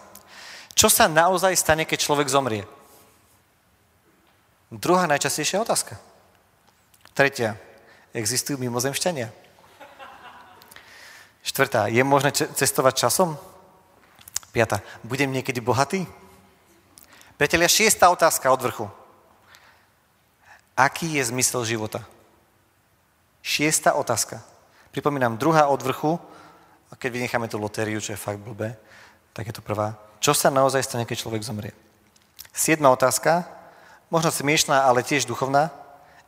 Čo 0.77 0.93
sa 0.93 1.09
naozaj 1.09 1.57
stane, 1.57 1.89
keď 1.89 2.05
človek 2.05 2.29
zomrie? 2.29 2.69
Druhá 4.69 5.09
najčastejšia 5.09 5.65
otázka. 5.65 5.97
Tretia. 7.17 7.57
Existujú 8.13 8.61
mimozemšťania? 8.61 9.44
Štvrtá. 11.55 11.87
Je 11.87 12.03
možné 12.03 12.35
cestovať 12.35 13.07
časom? 13.07 13.39
Piatá. 14.51 14.83
Budem 15.07 15.31
niekedy 15.31 15.63
bohatý? 15.63 16.03
Priatelia, 17.39 17.71
šiestá 17.71 18.11
otázka 18.11 18.51
od 18.51 18.59
vrchu. 18.59 18.87
Aký 20.75 21.15
je 21.15 21.31
zmysel 21.31 21.63
života? 21.63 22.03
Šiestá 23.39 23.95
otázka. 23.95 24.43
Pripomínam, 24.91 25.39
druhá 25.39 25.71
od 25.71 25.79
vrchu, 25.79 26.19
a 26.91 26.99
keď 26.99 27.23
vynecháme 27.23 27.47
tú 27.47 27.63
lotériu, 27.63 28.03
čo 28.03 28.15
je 28.15 28.19
fakt 28.19 28.43
blbé, 28.43 28.75
tak 29.31 29.47
je 29.47 29.55
to 29.55 29.63
prvá. 29.63 29.95
Čo 30.19 30.35
sa 30.35 30.51
naozaj 30.51 30.83
stane, 30.83 31.07
keď 31.07 31.23
človek 31.23 31.47
zomrie? 31.47 31.71
Siedma 32.51 32.91
otázka, 32.91 33.47
možno 34.11 34.35
smiešná, 34.35 34.91
ale 34.91 35.07
tiež 35.07 35.23
duchovná. 35.23 35.71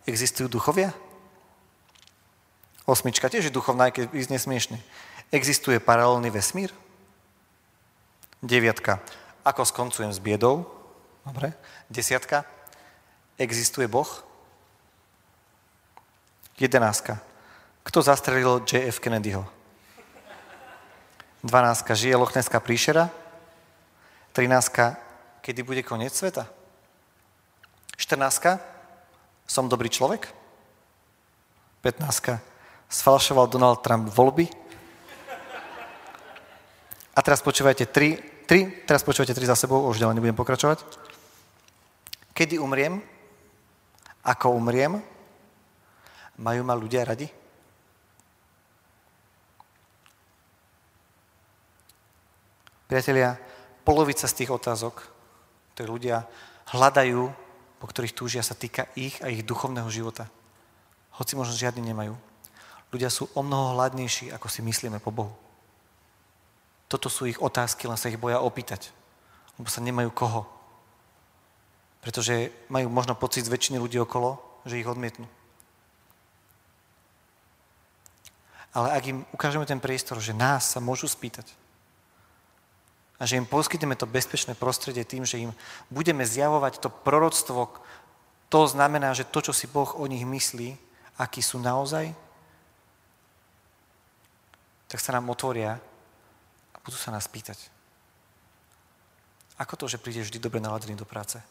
Existujú 0.06 0.46
duchovia? 0.46 0.94
Osmička 2.86 3.26
tiež 3.26 3.50
je 3.50 3.54
duchovná, 3.54 3.90
aj 3.90 3.98
keď 3.98 4.04
ísť 4.14 4.30
nesmiešne. 4.30 4.78
Existuje 5.32 5.82
paralelný 5.82 6.30
vesmír? 6.30 6.70
Deviatka. 8.42 9.02
Ako 9.42 9.66
skoncujem 9.66 10.12
s 10.14 10.22
biedou? 10.22 10.66
Dobre. 11.26 11.54
Desiatka. 11.90 12.46
Existuje 13.38 13.90
Boh? 13.90 14.06
Jedenáctka. 16.58 17.18
Kto 17.82 18.02
zastrelil 18.02 18.62
JF 18.66 18.98
Kennedyho? 19.02 19.46
12. 21.44 21.86
Žije 21.94 22.16
Lochneská 22.16 22.58
príšera. 22.62 23.10
13. 24.32 24.98
Kedy 25.42 25.62
bude 25.62 25.82
koniec 25.82 26.14
sveta? 26.14 26.46
14. 27.94 28.58
Som 29.46 29.70
dobrý 29.70 29.86
človek. 29.90 30.26
15. 31.82 32.42
Sfalšoval 32.90 33.46
Donald 33.46 33.82
Trump 33.82 34.10
voľby. 34.10 34.65
A 37.16 37.24
teraz 37.24 37.40
počúvajte 37.40 37.88
3, 37.88 38.44
3, 38.44 38.84
teraz 38.84 39.00
počúvajte 39.00 39.32
3 39.32 39.48
za 39.48 39.56
sebou, 39.56 39.88
už 39.88 39.96
ďalej 39.96 40.20
nebudem 40.20 40.36
pokračovať. 40.36 40.84
Kedy 42.36 42.60
umriem? 42.60 43.00
Ako 44.20 44.52
umriem? 44.52 45.00
Majú 46.36 46.60
ma 46.60 46.76
ľudia 46.76 47.08
radi? 47.08 47.24
Priatelia, 52.84 53.40
polovica 53.80 54.28
z 54.28 54.36
tých 54.36 54.52
otázok, 54.52 55.00
ktoré 55.72 55.88
ľudia 55.88 56.16
hľadajú, 56.76 57.32
po 57.80 57.86
ktorých 57.88 58.12
túžia, 58.12 58.44
sa 58.44 58.52
týka 58.52 58.92
ich 58.92 59.16
a 59.24 59.32
ich 59.32 59.40
duchovného 59.40 59.88
života. 59.88 60.28
Hoci 61.16 61.32
možno 61.32 61.56
žiadny 61.56 61.80
nemajú. 61.80 62.12
Ľudia 62.92 63.08
sú 63.08 63.32
o 63.32 63.40
mnoho 63.40 63.72
hladnejší, 63.72 64.28
ako 64.36 64.52
si 64.52 64.60
myslíme 64.60 65.00
po 65.00 65.08
Bohu. 65.08 65.45
Toto 66.86 67.10
sú 67.10 67.26
ich 67.26 67.42
otázky, 67.42 67.90
len 67.90 67.98
sa 67.98 68.10
ich 68.10 68.20
boja 68.20 68.38
opýtať. 68.38 68.94
Lebo 69.58 69.66
sa 69.70 69.82
nemajú 69.82 70.10
koho. 70.14 70.46
Pretože 72.04 72.54
majú 72.70 72.86
možno 72.86 73.18
pocit 73.18 73.42
z 73.42 73.52
väčšiny 73.52 73.82
ľudí 73.82 73.98
okolo, 73.98 74.38
že 74.62 74.78
ich 74.78 74.86
odmietnú. 74.86 75.26
Ale 78.76 78.92
ak 78.92 79.04
im 79.08 79.24
ukážeme 79.32 79.64
ten 79.64 79.80
priestor, 79.80 80.20
že 80.20 80.36
nás 80.36 80.76
sa 80.76 80.84
môžu 80.84 81.08
spýtať, 81.08 81.48
a 83.16 83.24
že 83.24 83.40
im 83.40 83.48
poskytneme 83.48 83.96
to 83.96 84.04
bezpečné 84.04 84.52
prostredie 84.52 85.00
tým, 85.00 85.24
že 85.24 85.40
im 85.40 85.52
budeme 85.88 86.20
zjavovať 86.20 86.84
to 86.84 86.92
proroctvo, 86.92 87.72
to 88.52 88.60
znamená, 88.68 89.16
že 89.16 89.24
to, 89.24 89.40
čo 89.40 89.52
si 89.56 89.64
Boh 89.66 89.88
o 89.96 90.04
nich 90.04 90.22
myslí, 90.22 90.76
akí 91.16 91.40
sú 91.40 91.56
naozaj, 91.56 92.12
tak 94.86 95.00
sa 95.00 95.16
nám 95.16 95.32
otvoria 95.32 95.80
budú 96.86 96.94
sa 96.94 97.10
nás 97.10 97.26
pýtať. 97.26 97.58
Ako 99.58 99.74
to, 99.74 99.90
že 99.90 99.98
prídeš 99.98 100.30
vždy 100.30 100.38
dobre 100.38 100.62
naladený 100.62 100.94
do 100.94 101.08
práce? 101.08 101.42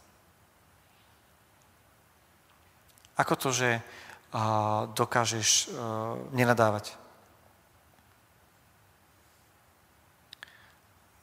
Ako 3.20 3.36
to, 3.36 3.52
že 3.52 3.80
uh, 3.80 4.88
dokážeš 4.96 5.70
uh, 5.70 6.16
nenadávať? 6.32 6.96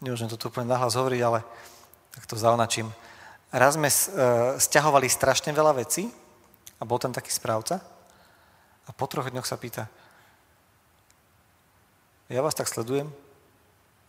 nemôžem 0.03 0.27
tu 0.27 0.35
úplne 0.35 0.67
nahlas 0.67 0.99
hovoriť, 0.99 1.21
ale 1.23 1.47
tak 2.11 2.27
to 2.27 2.35
zaonačím. 2.35 2.91
Raz 3.55 3.79
sme 3.79 3.87
uh, 3.87 3.95
stiahovali 4.59 5.07
strašne 5.07 5.55
veľa 5.55 5.79
vecí 5.79 6.11
a 6.77 6.83
bol 6.83 6.99
tam 6.99 7.15
taký 7.15 7.31
správca 7.31 7.79
a 8.85 8.91
po 8.91 9.07
troch 9.07 9.31
dňoch 9.31 9.47
sa 9.47 9.55
pýta, 9.55 9.87
ja 12.27 12.43
vás 12.43 12.59
tak 12.59 12.67
sledujem 12.67 13.13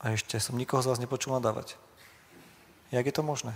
a 0.04 0.12
ešte 0.12 0.36
som 0.36 0.60
nikoho 0.60 0.84
z 0.84 0.92
vás 0.92 1.00
nepočul 1.00 1.32
nadávať. 1.32 1.80
Jak 2.92 3.08
je 3.08 3.16
to 3.16 3.24
možné? 3.24 3.56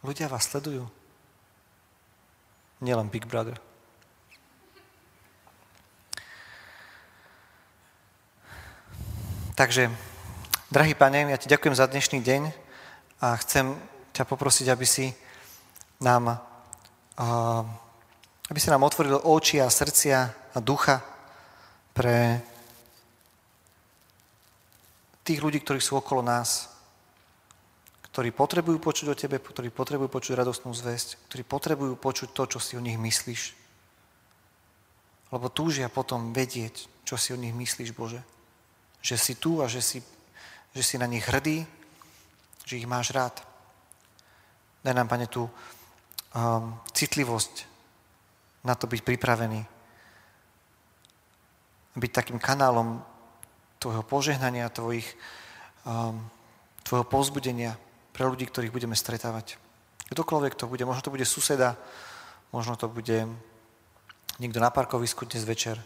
Ľudia 0.00 0.32
vás 0.32 0.48
sledujú. 0.48 0.88
Nielen 2.80 3.12
Big 3.12 3.28
Brother. 3.28 3.60
Takže, 9.52 9.92
drahý 10.72 10.96
pane, 10.96 11.28
ja 11.28 11.36
ti 11.36 11.52
ďakujem 11.52 11.76
za 11.76 11.84
dnešný 11.84 12.24
deň 12.24 12.48
a 13.20 13.36
chcem 13.44 13.76
ťa 14.16 14.24
poprosiť, 14.24 14.72
aby 14.72 14.88
si 14.88 15.12
nám, 16.00 16.40
aby 18.48 18.56
si 18.56 18.72
nám 18.72 18.88
otvoril 18.88 19.20
oči 19.20 19.60
a 19.60 19.68
srdcia 19.68 20.18
a 20.56 20.58
ducha 20.64 21.04
pre 21.92 22.40
tých 25.30 25.38
ľudí, 25.38 25.62
ktorí 25.62 25.78
sú 25.78 25.94
okolo 25.94 26.26
nás, 26.26 26.66
ktorí 28.10 28.34
potrebujú 28.34 28.82
počuť 28.82 29.06
o 29.14 29.14
tebe, 29.14 29.38
ktorí 29.38 29.70
potrebujú 29.70 30.10
počuť 30.10 30.34
radostnú 30.34 30.74
zväzť, 30.74 31.30
ktorí 31.30 31.42
potrebujú 31.46 31.94
počuť 31.94 32.34
to, 32.34 32.42
čo 32.50 32.58
si 32.58 32.74
o 32.74 32.82
nich 32.82 32.98
myslíš. 32.98 33.54
Lebo 35.30 35.46
túžia 35.46 35.86
potom 35.86 36.34
vedieť, 36.34 37.06
čo 37.06 37.14
si 37.14 37.30
o 37.30 37.38
nich 37.38 37.54
myslíš, 37.54 37.94
Bože 37.94 38.20
že 39.00 39.16
si 39.16 39.34
tu 39.36 39.64
a 39.64 39.68
že 39.68 39.80
si, 39.80 39.98
že 40.76 40.82
si 40.84 41.00
na 41.00 41.08
nich 41.08 41.24
hrdý, 41.24 41.64
že 42.64 42.76
ich 42.76 42.86
máš 42.86 43.10
rád. 43.16 43.40
Daj 44.84 44.94
nám, 44.94 45.08
Pane, 45.08 45.26
tú 45.26 45.48
um, 45.48 46.76
citlivosť 46.92 47.64
na 48.64 48.76
to 48.76 48.84
byť 48.84 49.00
pripravený. 49.00 49.60
Byť 51.96 52.12
takým 52.12 52.38
kanálom 52.38 53.00
tvojho 53.80 54.04
požehnania, 54.04 54.68
tvojich, 54.68 55.08
um, 55.88 56.20
tvojho 56.84 57.08
povzbudenia 57.08 57.80
pre 58.12 58.28
ľudí, 58.28 58.44
ktorých 58.46 58.70
budeme 58.70 58.94
stretávať. 58.94 59.56
Kdokoľvek 60.12 60.54
to 60.54 60.68
bude, 60.68 60.84
možno 60.84 61.02
to 61.02 61.14
bude 61.14 61.24
suseda, 61.24 61.80
možno 62.52 62.76
to 62.76 62.86
bude 62.86 63.24
niekto 64.36 64.58
na 64.60 64.68
parkovisku 64.68 65.24
dnes 65.24 65.48
večer, 65.48 65.80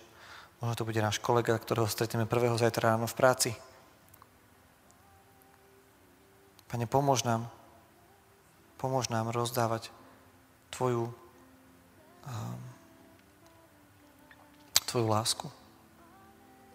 Možno 0.65 0.81
to 0.81 0.89
bude 0.89 0.97
náš 1.05 1.21
kolega, 1.21 1.61
ktorého 1.61 1.85
stretneme 1.85 2.25
prvého 2.25 2.57
zajtra 2.57 2.97
ráno 2.97 3.05
v 3.05 3.19
práci. 3.21 3.51
Pane, 6.73 6.89
pomôž 6.89 7.21
nám, 7.21 7.53
pomôž 8.81 9.13
nám 9.13 9.29
rozdávať 9.29 9.93
Tvoju 10.73 11.07
um, 11.07 12.59
tvoju 14.89 15.07
lásku. 15.07 15.47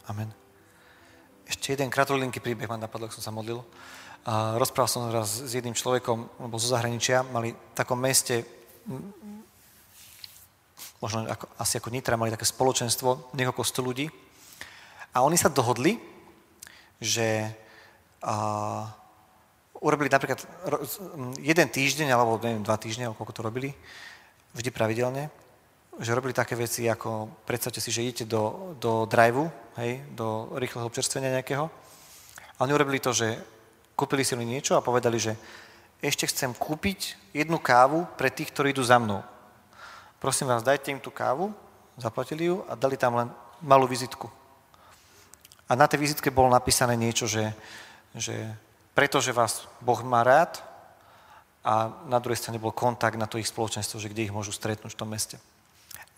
Amen. 0.05 0.48
Ešte 1.49 1.73
jeden 1.73 1.89
kratolinky 1.89 2.37
príbeh 2.37 2.69
ma 2.69 2.77
napadlo, 2.77 3.09
ak 3.09 3.17
som 3.17 3.25
sa 3.25 3.33
modlil. 3.33 3.65
A 4.29 4.53
rozprával 4.61 4.85
som 4.85 5.09
raz 5.09 5.41
s 5.41 5.51
jedným 5.57 5.73
človekom, 5.73 6.29
alebo 6.37 6.61
zo 6.61 6.69
zahraničia, 6.69 7.25
mali 7.25 7.57
v 7.57 7.73
takom 7.73 7.97
meste, 7.97 8.45
možno 11.01 11.25
ako, 11.25 11.49
asi 11.57 11.81
ako 11.81 11.89
Nitra, 11.89 12.21
mali 12.21 12.29
také 12.29 12.45
spoločenstvo, 12.45 13.33
niekoľko 13.33 13.65
sto 13.65 13.81
ľudí. 13.81 14.05
A 15.17 15.25
oni 15.25 15.41
sa 15.41 15.49
dohodli, 15.49 15.97
že 17.01 17.49
a, 18.21 18.85
urobili 19.81 20.13
napríklad 20.13 20.45
jeden 21.41 21.67
týždeň, 21.73 22.13
alebo 22.13 22.37
neviem, 22.45 22.61
dva 22.61 22.77
týždne, 22.77 23.09
alebo 23.09 23.25
koľko 23.25 23.33
to 23.33 23.41
robili, 23.41 23.73
vždy 24.53 24.69
pravidelne, 24.69 25.33
že 25.99 26.15
robili 26.15 26.31
také 26.31 26.55
veci, 26.55 26.87
ako 26.87 27.43
predstavte 27.43 27.83
si, 27.83 27.91
že 27.91 28.03
idete 28.07 28.25
do, 28.25 28.75
do 28.79 29.03
driveu, 29.03 29.51
hej, 29.75 29.99
do 30.15 30.55
rýchleho 30.55 30.87
občerstvenia 30.87 31.35
nejakého. 31.39 31.67
A 32.55 32.59
oni 32.63 32.71
urobili 32.71 33.03
to, 33.03 33.11
že 33.11 33.35
kúpili 33.99 34.23
si 34.23 34.39
niečo 34.39 34.79
a 34.79 34.85
povedali, 34.85 35.19
že 35.19 35.35
ešte 35.99 36.31
chcem 36.31 36.55
kúpiť 36.55 37.19
jednu 37.35 37.59
kávu 37.59 38.07
pre 38.15 38.31
tých, 38.31 38.55
ktorí 38.55 38.71
idú 38.71 38.79
za 38.79 38.95
mnou. 38.95 39.19
Prosím 40.23 40.47
vás, 40.47 40.63
dajte 40.63 40.95
im 40.95 41.03
tú 41.03 41.11
kávu, 41.11 41.51
zaplatili 41.99 42.47
ju 42.47 42.63
a 42.71 42.79
dali 42.79 42.95
tam 42.95 43.19
len 43.19 43.27
malú 43.59 43.83
vizitku. 43.83 44.31
A 45.67 45.75
na 45.75 45.83
tej 45.83 45.99
vizitke 45.99 46.31
bolo 46.31 46.47
napísané 46.47 46.95
niečo, 46.95 47.27
že, 47.27 47.51
že 48.15 48.55
pretože 48.95 49.35
vás 49.35 49.67
Boh 49.83 49.99
má 50.07 50.23
rád 50.23 50.63
a 51.59 51.91
na 52.07 52.23
druhej 52.23 52.39
strane 52.39 52.55
bol 52.55 52.71
kontakt 52.71 53.19
na 53.19 53.27
to 53.27 53.35
ich 53.35 53.51
spoločenstvo, 53.51 53.99
že 53.99 54.07
kde 54.07 54.31
ich 54.31 54.35
môžu 54.35 54.55
stretnúť 54.55 54.95
v 54.95 54.99
tom 54.99 55.11
meste. 55.11 55.35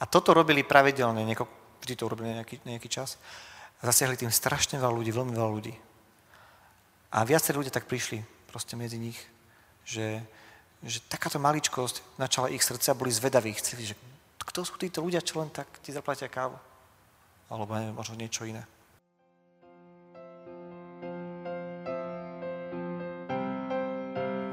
A 0.01 0.09
toto 0.09 0.33
robili 0.33 0.65
pravidelne, 0.65 1.21
nieko, 1.21 1.45
vždy 1.77 1.93
to 1.93 2.09
urobili 2.09 2.33
nejaký, 2.33 2.57
nejaký 2.65 2.89
čas. 2.89 3.21
Zasiahli 3.85 4.17
tým 4.17 4.33
strašne 4.33 4.81
veľa 4.81 4.89
ľudí, 4.89 5.13
veľmi 5.13 5.33
veľa 5.37 5.51
ľudí. 5.53 5.73
A 7.13 7.21
viacerí 7.21 7.61
ľudia 7.61 7.69
tak 7.69 7.85
prišli 7.85 8.25
proste 8.49 8.73
medzi 8.73 8.97
nich, 8.97 9.17
že, 9.85 10.25
že 10.81 11.05
takáto 11.05 11.37
maličkosť 11.37 12.17
načala 12.17 12.49
ich 12.49 12.65
srdce 12.65 12.89
a 12.89 12.97
boli 12.97 13.13
zvedaví. 13.13 13.53
Chceli, 13.53 13.93
že 13.93 13.95
kto 14.41 14.65
sú 14.65 14.73
títo 14.81 15.05
ľudia, 15.05 15.21
čo 15.21 15.37
len 15.37 15.53
tak 15.53 15.69
ti 15.85 15.93
zaplatia 15.93 16.25
kávu? 16.25 16.57
Alebo 17.51 17.69
neviem, 17.77 17.93
možno 17.93 18.17
niečo 18.17 18.41
iné. 18.47 18.65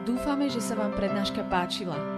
Dúfame, 0.04 0.52
že 0.52 0.60
sa 0.60 0.76
vám 0.76 0.92
prednáška 0.92 1.46
páčila. 1.46 2.17